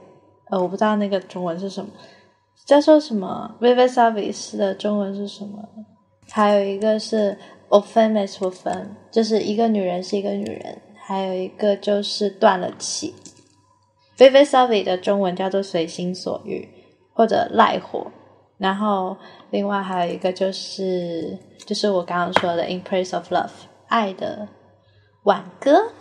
[0.49, 1.91] 呃，我不知道那个中文是什么，
[2.65, 5.57] 叫说什么 Viva Savi 的中文是什么？
[6.31, 7.37] 还有一个是
[7.71, 10.81] Of Famous Woman，就是一个女人是一个女人。
[11.03, 13.13] 还有一个就是断了气
[14.17, 16.65] v i v i s a v i 的中文叫做随心所欲
[17.11, 18.09] 或者赖火，
[18.57, 19.17] 然后
[19.49, 23.49] 另外还有一个就是就是我刚刚说的 In Praise of Love
[23.89, 24.47] 爱的
[25.23, 25.91] 挽歌。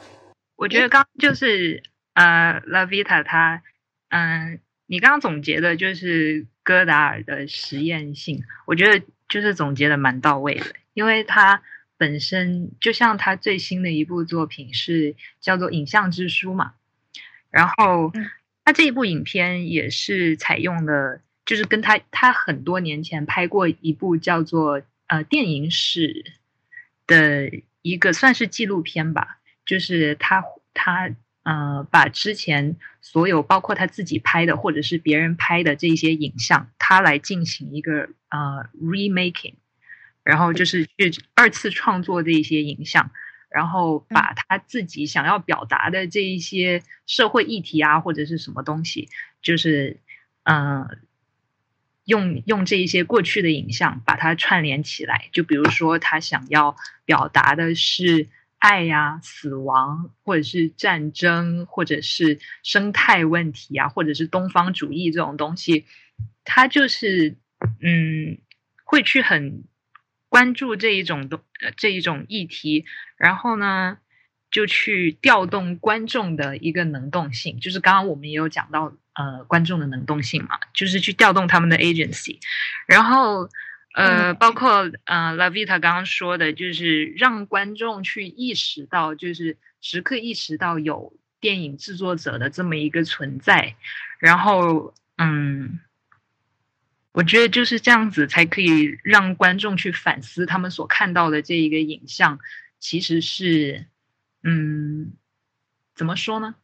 [0.54, 1.82] 我觉得刚就是
[2.14, 3.62] 呃 La Vita 他
[4.10, 10.66] 嗯，你刚刚总结的就是戈达尔的实验性，我觉得就是总结的蛮到位的，
[11.00, 11.62] 因为他。
[12.00, 16.72] 本身就像他最新的一部作品是叫做《影像之书》嘛，
[17.50, 18.10] 然后
[18.64, 26.24] 他这一部影片也是采用了，就是跟他他很多年前拍过一部叫做呃电影史
[27.06, 27.50] 的
[27.82, 29.36] 一个算是纪录片吧，
[29.66, 30.42] 就是他
[30.72, 39.56] 他呃把之前所有包括他自己拍的或者是别人拍的这些影像，他来进行一个呃 remaking。
[40.22, 43.10] 然后就是去二次创作的一些影像，
[43.48, 49.08] 然后把他自己想要表达的这一些社会议题啊，或者是什么东西，
[49.42, 49.98] 就是
[50.44, 50.86] 嗯，
[52.04, 55.30] 用用这一些过去的影像把它串联起来。
[55.32, 65.86] 就比如说，他想要表达的是爱呀、死亡，或者是战争，或者是生态问题啊，或者是东方主义这种东西，
[66.44, 67.36] 他就是
[67.80, 68.38] 嗯，
[68.84, 69.64] 会去很。
[70.30, 72.86] 关注这一种东呃这一种议题，
[73.18, 73.98] 然后呢，
[74.50, 82.38] 就去调动观众的一个能动性，就是刚刚我们也有讲到呃观众的能动性嘛，就是去调动他们的 agency，
[82.86, 83.50] 然后
[83.94, 93.74] 呃包括呃 Lavita 刚刚说的，就是让观众去意识到，就是时刻意识到有电影制作者的这么一个存在，
[94.20, 95.80] 然后嗯。
[97.12, 102.38] 我觉得就是这样子，才可以让观众去反思他们所看到的这一个影像，
[102.78, 103.86] 其实是，
[104.44, 105.12] 嗯，
[105.94, 106.54] 怎么说呢？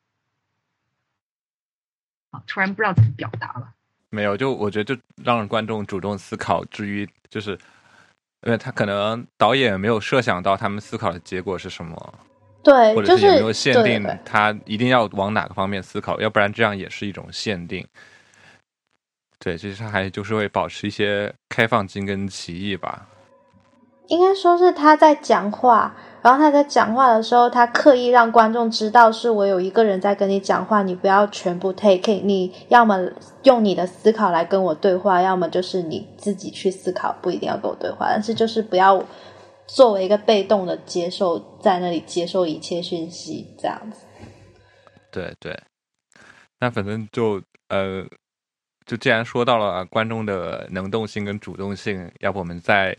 [2.31, 3.73] 啊，突然不知道怎么表达了。
[4.09, 7.59] 没有，就我觉得就让观众主动思考，至于就是，
[8.43, 12.19] 因为他可能导演没有设想到他们思考的结果是什么，
[12.63, 17.85] 对，或者是有没有限定他一定要往哪个方面思考，要不然这样也是一种限定。
[19.39, 23.09] 对，其实他还就是会保持一些开放性跟歧义吧。
[24.09, 32.99] 应该说是他在讲话，然后他在讲话的时候，他刻意让观众知道是我有一个人在跟你讲话，你不要全部 take，你要么
[33.43, 39.05] 用你的思考来跟我对话，要么就是你自己去思考，不一定要跟我对话，但是就是不要
[39.67, 44.07] 作为一个被动的接受，在那里接受一切讯息这样子。
[45.11, 45.61] 对对，
[46.61, 48.07] 那反正就呃。
[48.87, 52.97] 就既然说到了观众的能动性跟主动性，要不我们再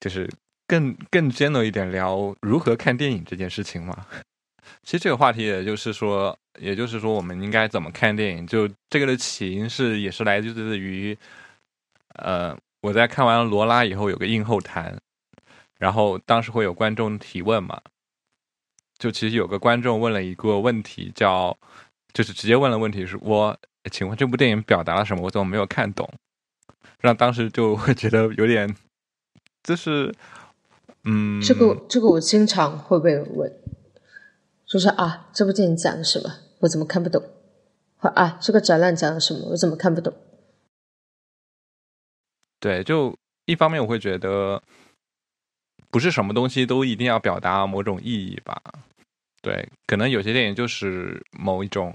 [0.00, 0.28] 就是
[0.66, 4.06] 更更 general 一点聊如何看电影这件事情嘛？
[4.82, 8.46] 其实这个话题也就是说，也就是说我们应该怎么看电影？
[8.46, 11.16] 就这个的起因是也是来自于
[12.16, 14.96] 呃，我在看完罗拉以后有个映后谈，
[15.78, 17.80] 然后当时会有观众提问嘛，
[18.98, 21.56] 就其实有个观众问了一个问题，叫
[22.12, 23.56] 就是直接问了问题是我，
[23.90, 25.22] 请问这部电影表达了什么？
[25.24, 26.08] 我怎么没有看懂？
[27.00, 28.74] 让当时就会觉得有点，
[29.62, 30.14] 就是
[31.04, 33.52] 嗯，这个这个我经常会被问，
[34.66, 36.30] 就是啊，这部电影讲的什么？
[36.60, 37.22] 我怎么看不懂？
[38.00, 39.50] 啊，这个展览讲的什么？
[39.50, 40.12] 我怎么看不懂？
[42.60, 44.62] 对，就一方面我会觉得，
[45.90, 48.60] 不是什么东西都一定要表达某种意义吧。
[49.42, 51.94] 对，可能有些电影就是某一种，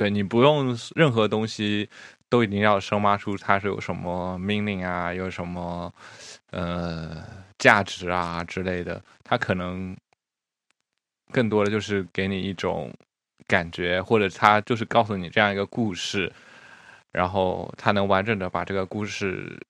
[0.00, 1.86] 对你不用任何东西
[2.30, 5.92] 都一定要生发出它是有什么 meaning 啊，有什么
[6.52, 7.22] 呃
[7.58, 9.94] 价值啊之类的，它可能
[11.30, 12.90] 更多的就是给你一种
[13.46, 16.32] 感觉，或者它就是告诉你这样一个故事，
[17.12, 19.60] 然后它能完整的把这个故事。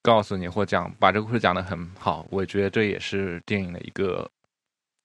[0.00, 4.30] 告诉你或讲把这个故事讲的很好，我觉得这也是电影的一个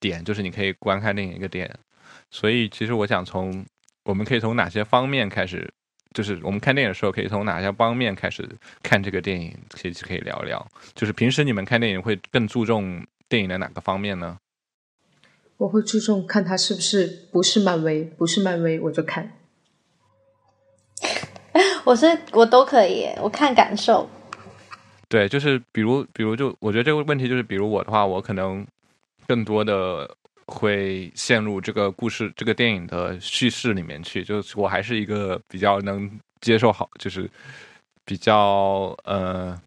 [0.00, 1.78] 点，就是你可以观看电影一个点。
[2.30, 3.66] 所以其实我想从
[4.04, 5.72] 我们可以从哪些方面开始，
[6.12, 8.48] 就是我们看电影的时候可以从哪些方面开始
[8.82, 10.66] 看这个电影，可以可以聊聊。
[10.94, 14.38] 就是平时你们看电影会更注重电影的哪个方面呢？
[15.56, 19.32] 我会注重看它是不是不是漫威，不是漫威我就看。
[21.84, 24.08] 我是我都可以，我看感受。
[25.08, 28.66] 对，就是比如，比如就我觉得这个问题就是，比如我的话，我可能
[29.28, 30.10] 更多的
[30.46, 34.22] 会陷入这个故事、这个电影的叙事里面去。
[34.24, 37.30] 就是我还是一个比较能接受好，就是
[38.04, 39.60] 比较呃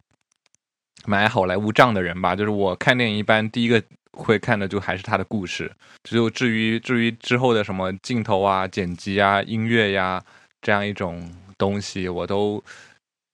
[1.06, 2.36] 买好莱坞账的人吧。
[2.36, 5.72] 就是我看电影一般第一个会看的就还是他的故事。
[6.04, 10.24] 就至于至于之后的什么镜头啊、剪辑啊、音乐呀
[10.62, 12.64] 这样一种东西，我都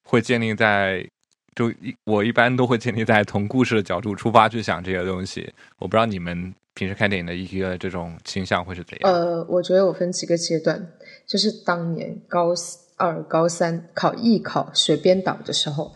[0.03, 1.07] 会建立在。
[1.55, 5.53] 就一我一般都会建立在从故事的角度出发去想这些东西。
[5.77, 9.13] 我不知道你们平时看电影的一个这种倾向会是怎样？
[9.13, 10.91] 呃，我觉得我分几个阶段，
[11.27, 12.53] 就是当年高
[12.97, 15.91] 二、高三考艺考学编导的时候，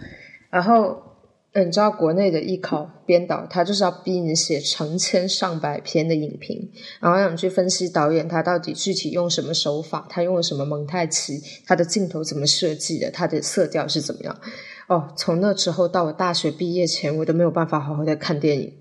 [0.49, 1.01] 然后
[1.55, 6.69] 你知道国内的艺考编导，他就是要逼你写成千上百篇的影评，
[6.99, 14.39] 然后让你去分析导演他到底具体用什么手法，他用了什么蒙太奇，他的镜头怎么设计的，他的色调是怎么样。
[14.87, 18.73] 哦，从那之后到我大学毕业前，我都没有办法好好的看电影。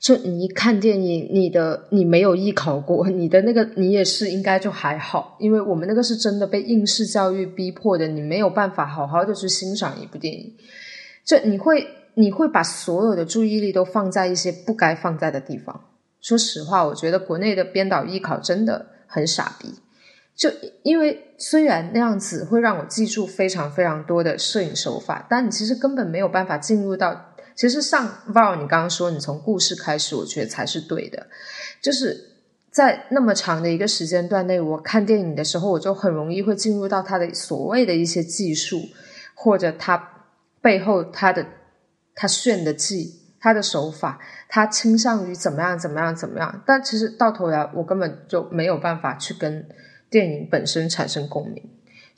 [0.00, 10.54] 就你一看电影，你的你没有艺考过，你的那个你也是应该就还好，因为我们那个是真的被应试教育逼迫的，你没有办法好好的去欣赏一部电影。
[11.24, 11.84] 就你会
[12.14, 15.80] 你会把所有的注意力都放在一些不该放在的地方。
[16.20, 19.74] 说实话，我觉得国内的编导艺考真的很傻逼。
[20.36, 20.48] 就
[20.84, 27.34] 因为虽然那样子会让我记住非常非常多的摄影手法，但你其实根本没有办法进入到。
[27.58, 31.26] 其实上 Val，你刚刚说你从故事开始，我觉得才是对的。
[31.82, 32.36] 就是
[32.70, 38.80] 在那么长的一个时间段内，我看电影的时候，我就很容易会进入到他的所谓的一些技术，
[39.34, 40.08] 或者他
[40.62, 41.44] 背后他的
[42.14, 46.62] 他炫的技，他的手法，他倾向于怎么样怎么样怎么样。
[46.64, 49.68] 但其实到头来，我根本就没有办法去跟。
[50.10, 51.62] 电影本身产生共鸣，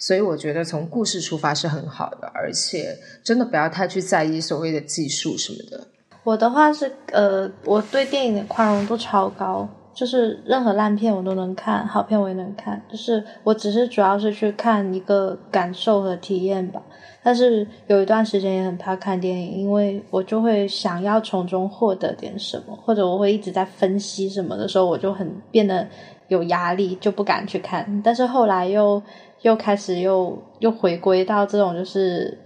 [0.01, 5.87] 所以我觉得从故事出发是很好的，而且真的不要太去在意所谓的技术什么的。
[6.25, 16.83] 我的话是，呃，我对电影的宽容度超高，就是任何烂片我都能看，好片我也能看，就是我只是主要是去看一个感受和体验吧。
[17.23, 25.87] 但是有一段时间也很怕看电影，因为我就会想要从中获得点什么，或者我会一直在分析什么的时候，我就很变得。
[26.31, 29.03] 有压力就不敢去看，但是后来又
[29.43, 32.39] 又开始又又回归到这种就是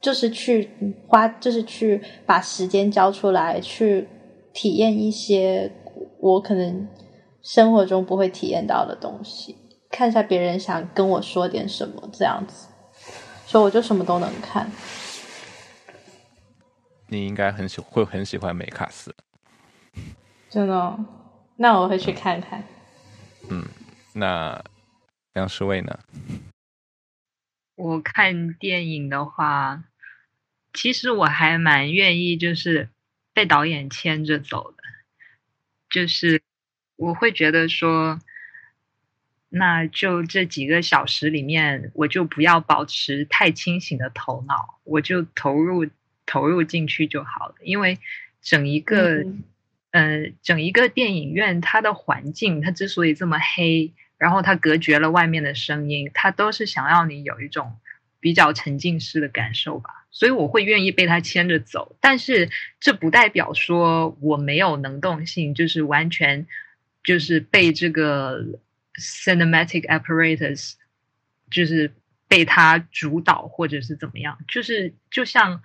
[0.00, 0.70] 就是去
[1.06, 4.06] 花就是去把时间交出来去
[4.52, 5.72] 体验一些
[6.20, 6.88] 我可能
[7.42, 9.56] 生活中不会体验到的东西，
[9.90, 12.68] 看一下别人想跟我说点什么这样子，
[13.46, 14.70] 所以我就什么都能看。
[17.06, 19.14] 你应该很喜会很喜欢美卡斯，
[20.50, 20.98] 真的。
[21.56, 22.62] 那我会去看看。
[23.48, 23.64] 嗯，
[24.12, 24.62] 那
[25.34, 25.98] 梁世卫呢？
[27.76, 29.84] 我看电影的话，
[30.72, 32.88] 其实我还蛮愿意，就是
[33.32, 34.78] 被导演牵着走的。
[35.88, 36.42] 就是
[36.96, 38.20] 我会觉得说，
[39.48, 45.88] 那就这几个小时里面，我就不要保持太清醒的头脑，我就投入
[46.26, 47.54] 投入进去就好了。
[47.62, 47.98] 因为
[48.40, 49.24] 整一个。
[49.90, 57.78] 呃，整一个电影院，它的环境，它之所以这么黑，然后它隔绝了外面的声音，它都是想要你有一种
[58.20, 61.96] 比较沉浸式的感受吧，所以我会愿意被他牵着走。
[62.00, 62.50] 但是
[62.80, 66.46] 这不代表说我没有能动性，就是完全
[67.04, 68.44] 就是被这个
[69.00, 70.72] cinematic apparatus
[71.48, 71.94] 就是
[72.26, 74.38] 被他主导或者是怎么样。
[74.48, 75.62] 就是就像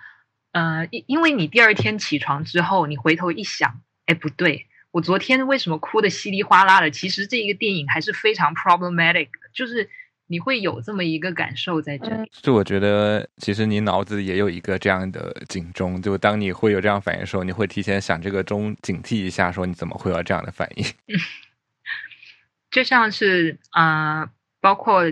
[0.51, 6.89] 呃，因因为你第二天起床之后，你回头一想，哎，不对，我昨天为什么哭的稀里哗啦的？
[6.91, 9.89] 其实这一个电影还是非常 problematic 的，就是。
[10.27, 20.85] 你会有这么一个感受在这里，就我觉得，其实你脑子也有一个这样的警钟，就当你会有这样反应的时候，你会提前想这个钟，警惕一下，说你怎么会有这样的反应。
[22.71, 24.29] 就像是啊，
[24.61, 25.03] 包括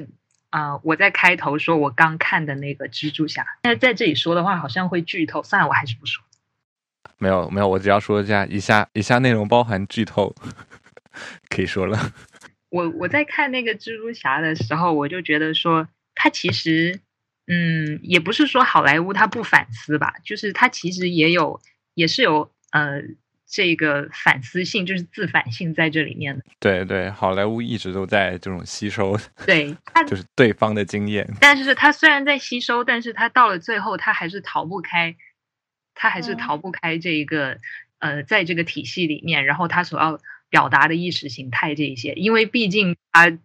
[0.50, 6.24] 啊，我在开头说我刚看的那个蜘蛛侠，那在这里说的话好像会剧透，算了，我还是不说。
[7.22, 10.34] 没有没有，我只要说一下，以下以下内容包含剧透，
[11.50, 12.12] 可以说了。
[12.70, 17.00] 我我在看那个蜘蛛侠的时候，我就觉得说，他其实，
[17.46, 21.62] 嗯，也不是说好莱坞他不反思吧，就是他其实也有，
[21.94, 23.02] 也是有呃
[23.48, 26.44] 这个反思性，就是自反性在这里面的。
[26.60, 29.16] 对对，好莱坞一直都在这种吸收，
[29.46, 29.76] 对，
[30.08, 31.30] 就是对方的经验。
[31.40, 35.14] 但是他虽然在吸收，但是他到了最后，他还是逃不开，
[35.96, 37.60] 他还是逃不开这一个
[38.00, 40.20] 呃，在这个体系里面，然后他所要。
[40.52, 43.38] 表达的意识形态这一些，因为毕竟他，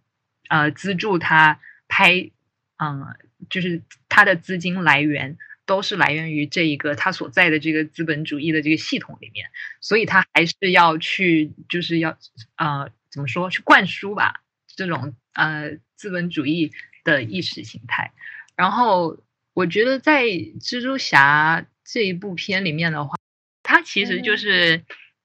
[0.49, 2.31] 呃，资助他拍，
[2.79, 3.15] 嗯，
[3.49, 9.47] 就是他的资金来源都是来源于这一个他所在的这个资本主义的这个系统里面，
[9.79, 12.17] 所以他还是要去，就是要，
[12.57, 14.41] 呃，怎么说，去灌输吧
[14.75, 16.73] 这种呃资本主义
[17.05, 18.11] 的意识形态。
[18.57, 19.17] 然后
[19.53, 23.17] 我觉得在蜘蛛侠这一部片里面的话，
[23.63, 24.83] 他其实就是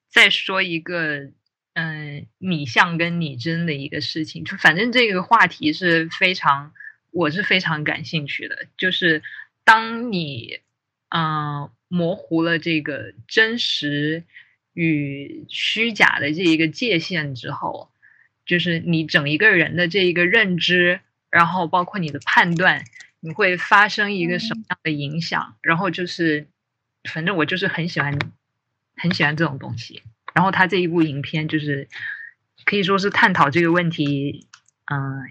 [0.09, 1.33] 在说一个。
[1.75, 6.75] 嗯，你像跟你真的一个事情，就反正这个话题是非常，
[7.11, 8.67] 我是非常感兴趣的。
[8.77, 9.23] 就是
[9.65, 10.61] 当你
[11.09, 14.25] 嗯模糊了这个真实
[14.75, 17.91] 与虚假的这一个界限之后，
[18.45, 21.01] 就是你整一个人的这一个认知，
[21.31, 22.85] 然后包括你的判断，
[23.25, 25.55] 你会发生一个什么样的影响？
[25.63, 26.49] 然后就是，
[27.09, 28.19] 反正我就是很喜欢，
[28.97, 30.03] 很喜欢这种东西。
[30.35, 31.89] 然后他这一部影片就是
[32.65, 34.49] 可以说是探讨这个问题，
[34.93, 35.23] 嗯，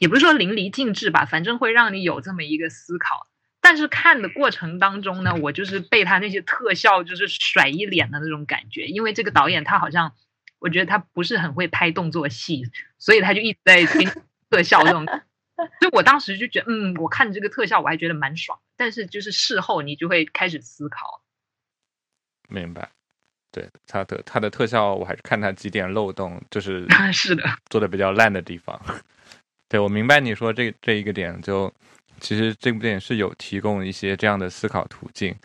[0.00, 3.28] 也不是说淋漓尽致吧，反正会让你有这么一个思考。
[3.60, 10.12] 但是看的过程当中呢，我就是被他那些特效就是甩一脸的那种感觉，因为这个导演他好像
[10.58, 12.64] 我觉得他不是很会拍动作戏，
[12.98, 14.08] 所以他就一直在给
[14.50, 15.06] 特效这种。
[15.80, 21.22] 所以我当时就觉得，嗯，我看这个特效我还觉得蛮爽，但是就是事后你就会开始思考。
[22.48, 22.90] 明白。
[23.54, 28.80] 对它的它的特效，我还是看它几点漏洞，就是 是的做的比较烂的地方。
[29.68, 31.70] 对我明白你说这这一个点，就
[32.18, 35.36] 其实这部电影是有提供一些这样的思考途径，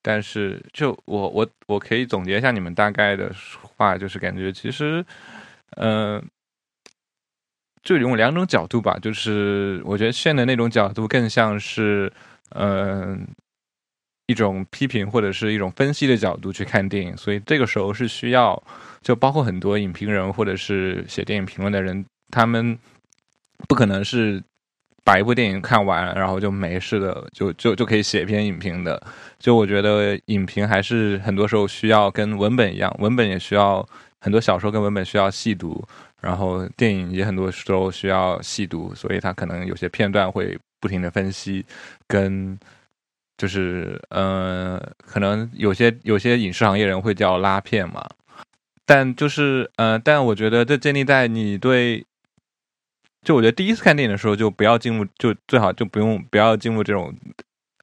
[0.00, 3.34] 但是就我我我可以总结一下你们大概的
[3.76, 5.04] 话，就是感觉其实，
[5.76, 6.24] 嗯，
[7.82, 12.12] 就用两种角度吧，就是我觉得炫的那种角度更像是，
[12.50, 13.26] 嗯。
[14.28, 18.62] 一种批评或者是一种分析的角度去看电影，所以这个时候是需要，
[19.02, 22.78] 就包括很多影评人或者是写电影评论的人，他们
[23.68, 24.42] 不可能是
[25.04, 29.02] 把一部电影看完然后就没事的，就就就可以写一篇影评的。
[29.38, 33.86] 就我觉得影评还是很多时候需要跟文本一样，文本也需要
[34.20, 35.84] 很多小说跟文本需要细读，
[36.22, 41.66] 然后电影也很多时候需要细读，所以他可能有些片段会不停的分析
[42.06, 42.58] 跟。
[43.38, 48.08] 就是，嗯，可能有些有些影视行业人会叫拉片嘛，
[48.86, 52.04] 但就是，呃，但我觉得这建立在你对，
[53.22, 57.12] 就我觉得第一次看电影的时候就不要进入，就最好就不用不要进入这种，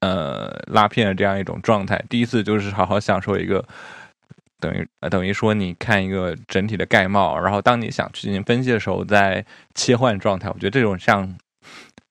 [0.00, 2.02] 呃，拉片的这样一种状态。
[2.08, 3.62] 第一次就是好好享受一个，
[4.60, 10.48] 等于等于说你看一个整体的概貌，然后当你想去进行分析的时候再切换状态。
[10.50, 11.36] 我觉得这种像。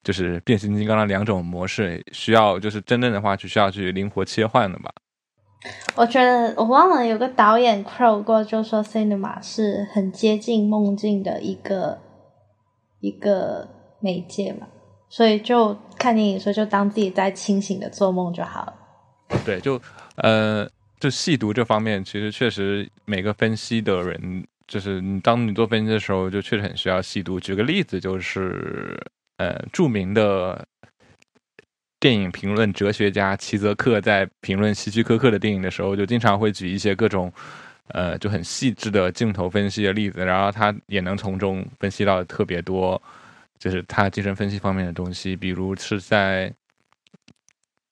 [0.02, 4.90] 就是变形金刚的两种模式，需要就是真正的话，就需要去灵活切换的吧。
[5.94, 12.00] 我觉得我忘了有个导演 Crow 过，就说 cinema 是很接近梦境的一个
[13.02, 13.68] 一个
[14.00, 14.68] 媒介嘛，
[15.10, 18.74] 所以就看电影的时候就当自己在清醒的做梦就好了。
[19.46, 19.80] 对，就
[20.16, 20.68] 呃，
[21.00, 27.40] 就细读这方面，其实确实每个分析的人，就是你当你做分析的时候，就确实很需要细读。
[27.40, 29.00] 举个例子，就是。
[29.40, 30.68] 呃，著名的
[31.98, 37.32] 电影评论哲学家齐泽克在评论希区柯克的电影的时候，就经常会举一些各种
[37.88, 43.02] 呃就很细致的镜头分析的例子，然后他也能从中分析到特别多，
[43.58, 45.38] 就是他精神分析方面的东西。
[45.38, 46.54] 比如是在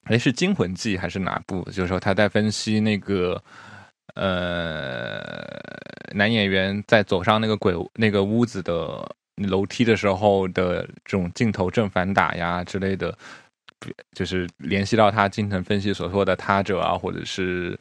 [0.08, 1.62] 哎，是《惊魂记》还是哪部？
[1.70, 3.42] 就是说他在分析那个
[4.14, 5.32] 呃
[6.14, 9.06] 男演员在走上那个鬼那个屋子的
[9.36, 13.16] 楼梯的时候的这种镜头正反打呀之类的，
[14.12, 17.78] 就是联系到他精神分析所说的他者啊，或者是。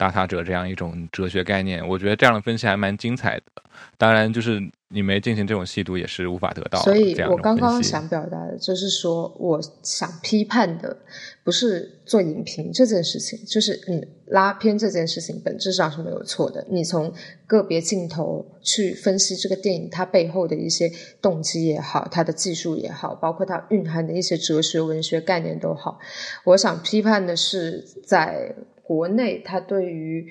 [0.00, 3.62] 大他者这样一种哲学概念，我觉得这样的分析还蛮精彩的。
[3.98, 4.58] 当然，就是
[4.88, 6.80] 你没进行这种细读，也是无法得到。
[6.80, 10.96] 所以我刚刚想表达的就是说，我想批判的
[11.44, 16.66] 不是做影评这件事情，就是你拉片这件事情本质上是没有错的。
[16.70, 17.12] 你从
[17.46, 20.90] 个别镜头去分析这个电影它背后的一些
[21.20, 25.98] 动机也好，它的技术也好，包括它蕴含的一些哲学文学概念都好，
[26.44, 28.54] 我想批判的是在。
[28.90, 30.26] 国内，它对于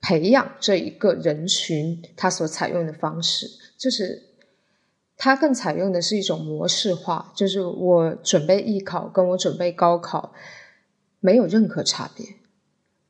[0.00, 3.46] 培养这一个人群，它所采用的方式，
[3.76, 4.22] 就是
[5.18, 10.32] 它更采用的是一种模式化，就是我准备艺考跟我准备高考
[11.20, 12.24] 没有任何差别。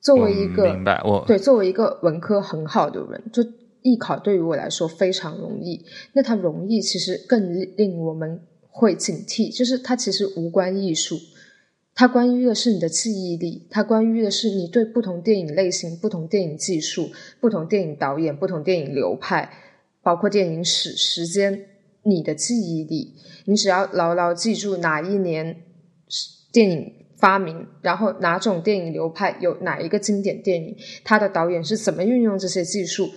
[0.00, 3.44] 作为一个明白我对作为一个文科很好的人，就
[3.82, 5.86] 艺考对于我来说非常容易。
[6.14, 11.16] 那它容易，其实更令我们会警惕，就是它其实无关艺术。
[12.00, 17.10] 它关于的是你的记忆力，它关于的是你对不同电影类型、不同电影技术、
[17.40, 19.52] 不同电影导演、不同电影流派，
[20.00, 21.66] 包括电影史时间，
[22.04, 23.16] 你的记忆力。
[23.44, 25.54] 你只要牢牢记住哪一年
[26.50, 30.74] 电影发明，然后哪种电影流派有哪一个经典电影，
[31.04, 33.10] 它的导演是怎么运用这些技术，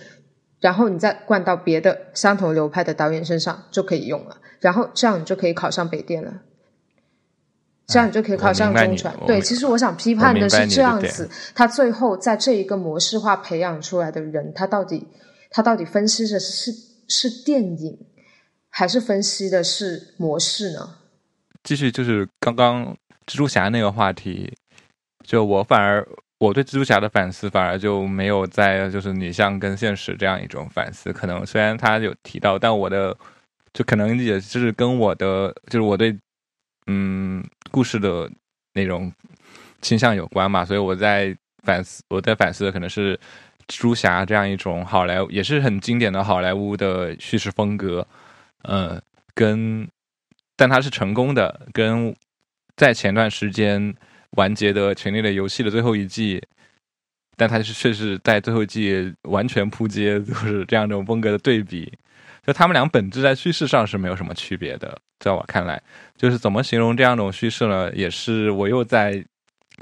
[0.60, 6.42] 然后你再灌到别的相同流派的导演身上就可以用了，然后这样你就可以考上北电了。
[7.86, 9.14] 这样你就可以考上中传。
[9.26, 15.06] 对，其实我想批判的是这样子，他最后在这一个模式化培养出来的人，他到底
[15.50, 16.72] 他到底分析的是
[17.08, 17.98] 是电影，
[18.70, 20.96] 还是分析的是模式呢？
[21.62, 22.96] 继续就是刚刚
[23.26, 24.52] 蜘蛛侠那个话题，
[25.22, 26.06] 就我反而
[26.38, 33.14] 我对蜘蛛侠的反思反而就没有在就是女相跟现实这样一种反思，可能虽然他有提到，但我的
[33.74, 36.16] 就可能也是跟我的就是我对。
[36.86, 37.42] 嗯，
[37.74, 38.30] 故事的
[38.74, 39.12] 内容
[39.82, 43.16] 倾向有关嘛，所以我在反思，我在反思的可能是
[43.66, 48.06] 蜘蛛侠这样一种好莱坞，也是很经典的好莱坞的叙事风格。
[48.62, 49.02] 嗯，
[49.34, 49.88] 跟
[50.54, 52.14] 但它是成功的，跟
[52.76, 53.92] 在前段时间
[54.36, 56.40] 完结的《权力的游戏》的最后一季，
[57.36, 61.92] 但它是却是在最后一季完全扑街，就是这样一种风格的对比。
[62.46, 65.82] 就他们俩本质在叙事上是没有什么区别的，在我看来，
[66.16, 67.90] 就是怎么形容这样一种叙事呢？
[67.94, 69.24] 也是我又在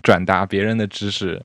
[0.02, 1.42] 转达别人的知识。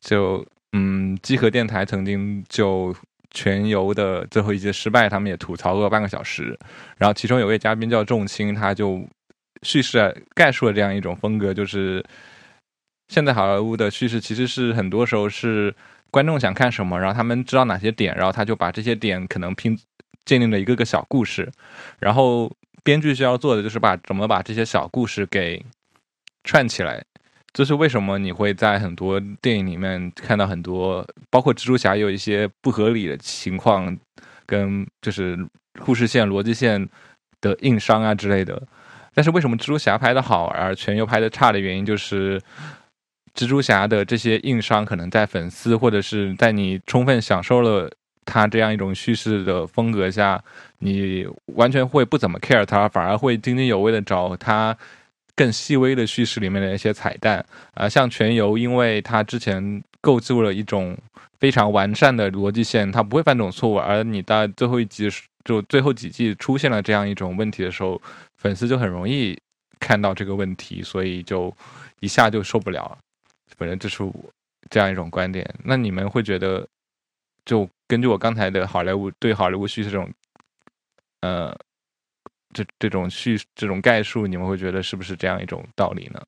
[0.00, 2.94] 就嗯，集合电台曾经就
[3.30, 6.58] 全游的最后一季失败，他们也吐槽过半个小时。
[6.96, 9.00] 然后其中有位嘉宾叫仲青，他就
[9.62, 12.04] 叙事概述了这样一种风格，就是
[13.08, 15.74] 现在好莱坞的叙事其实是很多时候是
[16.10, 19.78] 观众想看什么，然后他们知道哪些点，然后他就把这些点可能拼。
[20.26, 21.50] 建立了一个个小故事，
[21.98, 22.52] 然后
[22.84, 25.64] 编剧需要做的就是把怎么把这些小故事给
[26.44, 27.02] 串起来。
[27.52, 33.96] 这是为什么你会在很多电影里面看到很多，包括蜘蛛侠有一些不合理的情况，
[34.44, 35.38] 跟就是
[35.80, 36.86] 故事线、逻辑线
[37.40, 38.62] 的硬伤啊之类的。
[39.14, 42.38] 但是为什么蜘蛛侠拍的好，而全游拍的差的原因，就是
[43.34, 47.90] 蜘蛛侠的这些硬伤可能在粉丝或者是在你充分享受了。
[48.26, 50.42] 他这样一种叙事的风格下，
[50.80, 54.76] 你完全会不怎么 care 他，反而会津津有味的找他
[55.34, 57.42] 更细微的叙事里面的一些彩蛋
[57.72, 57.88] 啊。
[57.88, 60.98] 像全游，因为他之前构筑了一种
[61.38, 63.78] 非常完善的逻辑线，他不会犯这种错误。
[63.78, 65.08] 而你到最后一集
[65.44, 68.00] 就最后几季出现了这样一种问题的时候，
[68.36, 69.38] 粉丝就很容易
[69.78, 71.54] 看到这个问题，所以就
[72.00, 72.98] 一下就受不了。
[73.56, 74.12] 反正这是我
[74.68, 75.48] 这样一种观点。
[75.62, 76.66] 那你们会觉得
[77.46, 77.66] 就？
[77.88, 80.12] 根据我刚才的好莱坞对好莱坞叙事这种，
[81.20, 81.56] 呃，
[82.52, 86.20] 这这种叙这种概述，你们会觉得是不是这样一种道理呢？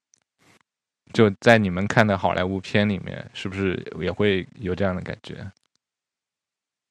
[1.13, 5.51] 就在你们看的好莱坞片里面，是不是也会有这样的感觉？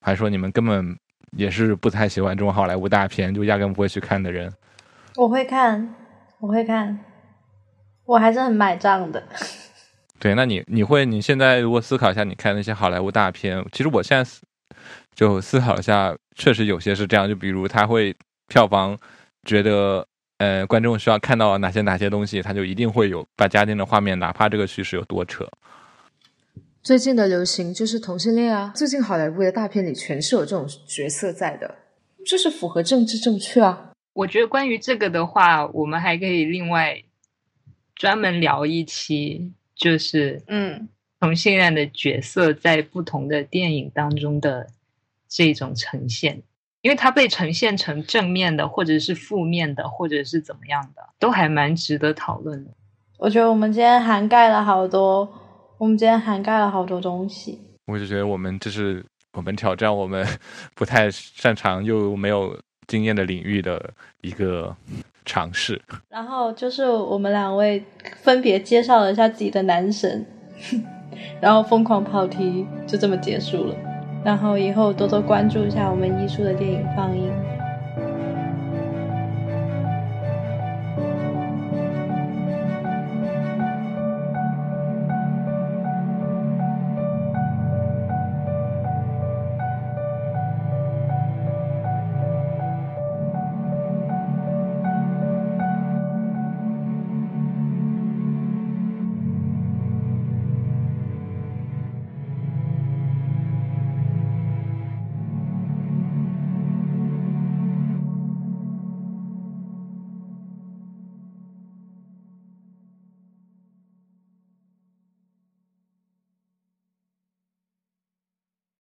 [0.01, 0.99] 还说你们根本
[1.31, 4.53] 也是不太喜欢这种好莱坞大片，就压根不会去看的人？
[5.15, 5.95] 我会看，
[6.39, 6.99] 我会看，
[8.03, 9.25] 我还是很买账的。
[10.19, 14.31] 对，那你你会你现在如果思考一下，你看那些好莱坞大片，其实我现在。
[15.15, 17.27] 就思考一下，确实有些是这样。
[17.27, 18.15] 就比如他会
[18.47, 18.95] 票房
[19.47, 20.05] 觉得，
[20.37, 25.49] 呃，观众需要看到哪些哪些东西，他就一定会有把家庭的画面，哪怕这个叙事有多扯。
[26.83, 28.71] 最近的流行就是同性恋啊！
[28.75, 31.73] 最近好莱坞的大片里全是有这种角色在的，
[32.23, 33.93] 就是符合政治正确啊。
[34.13, 37.01] 我觉得关于这个的话，我们还可以另外
[37.95, 40.89] 专门聊一期，就是嗯
[41.19, 44.67] 同性恋的角色在不同的电影当中的
[45.27, 46.41] 这种呈现，
[46.81, 52.71] 因为它被呈现成正面的，或者是负面的，或者是怎么样的，都还蛮值得讨论的。
[53.17, 55.27] 我觉得我们今天涵盖了好多，
[55.77, 57.59] 我们今天涵盖了好多东西。
[57.85, 60.25] 我就觉得我们这是我们挑战我们
[60.75, 64.75] 不太擅长又没有经验的领域的一个
[65.27, 65.79] 尝试。
[66.09, 67.83] 然后就是我们两位
[68.23, 70.25] 分别介绍了一下自己的男神，
[71.39, 73.75] 然后疯狂跑题就这么结束了。
[74.23, 77.56] 然后以后多多关注一下我们艺术的电影放映。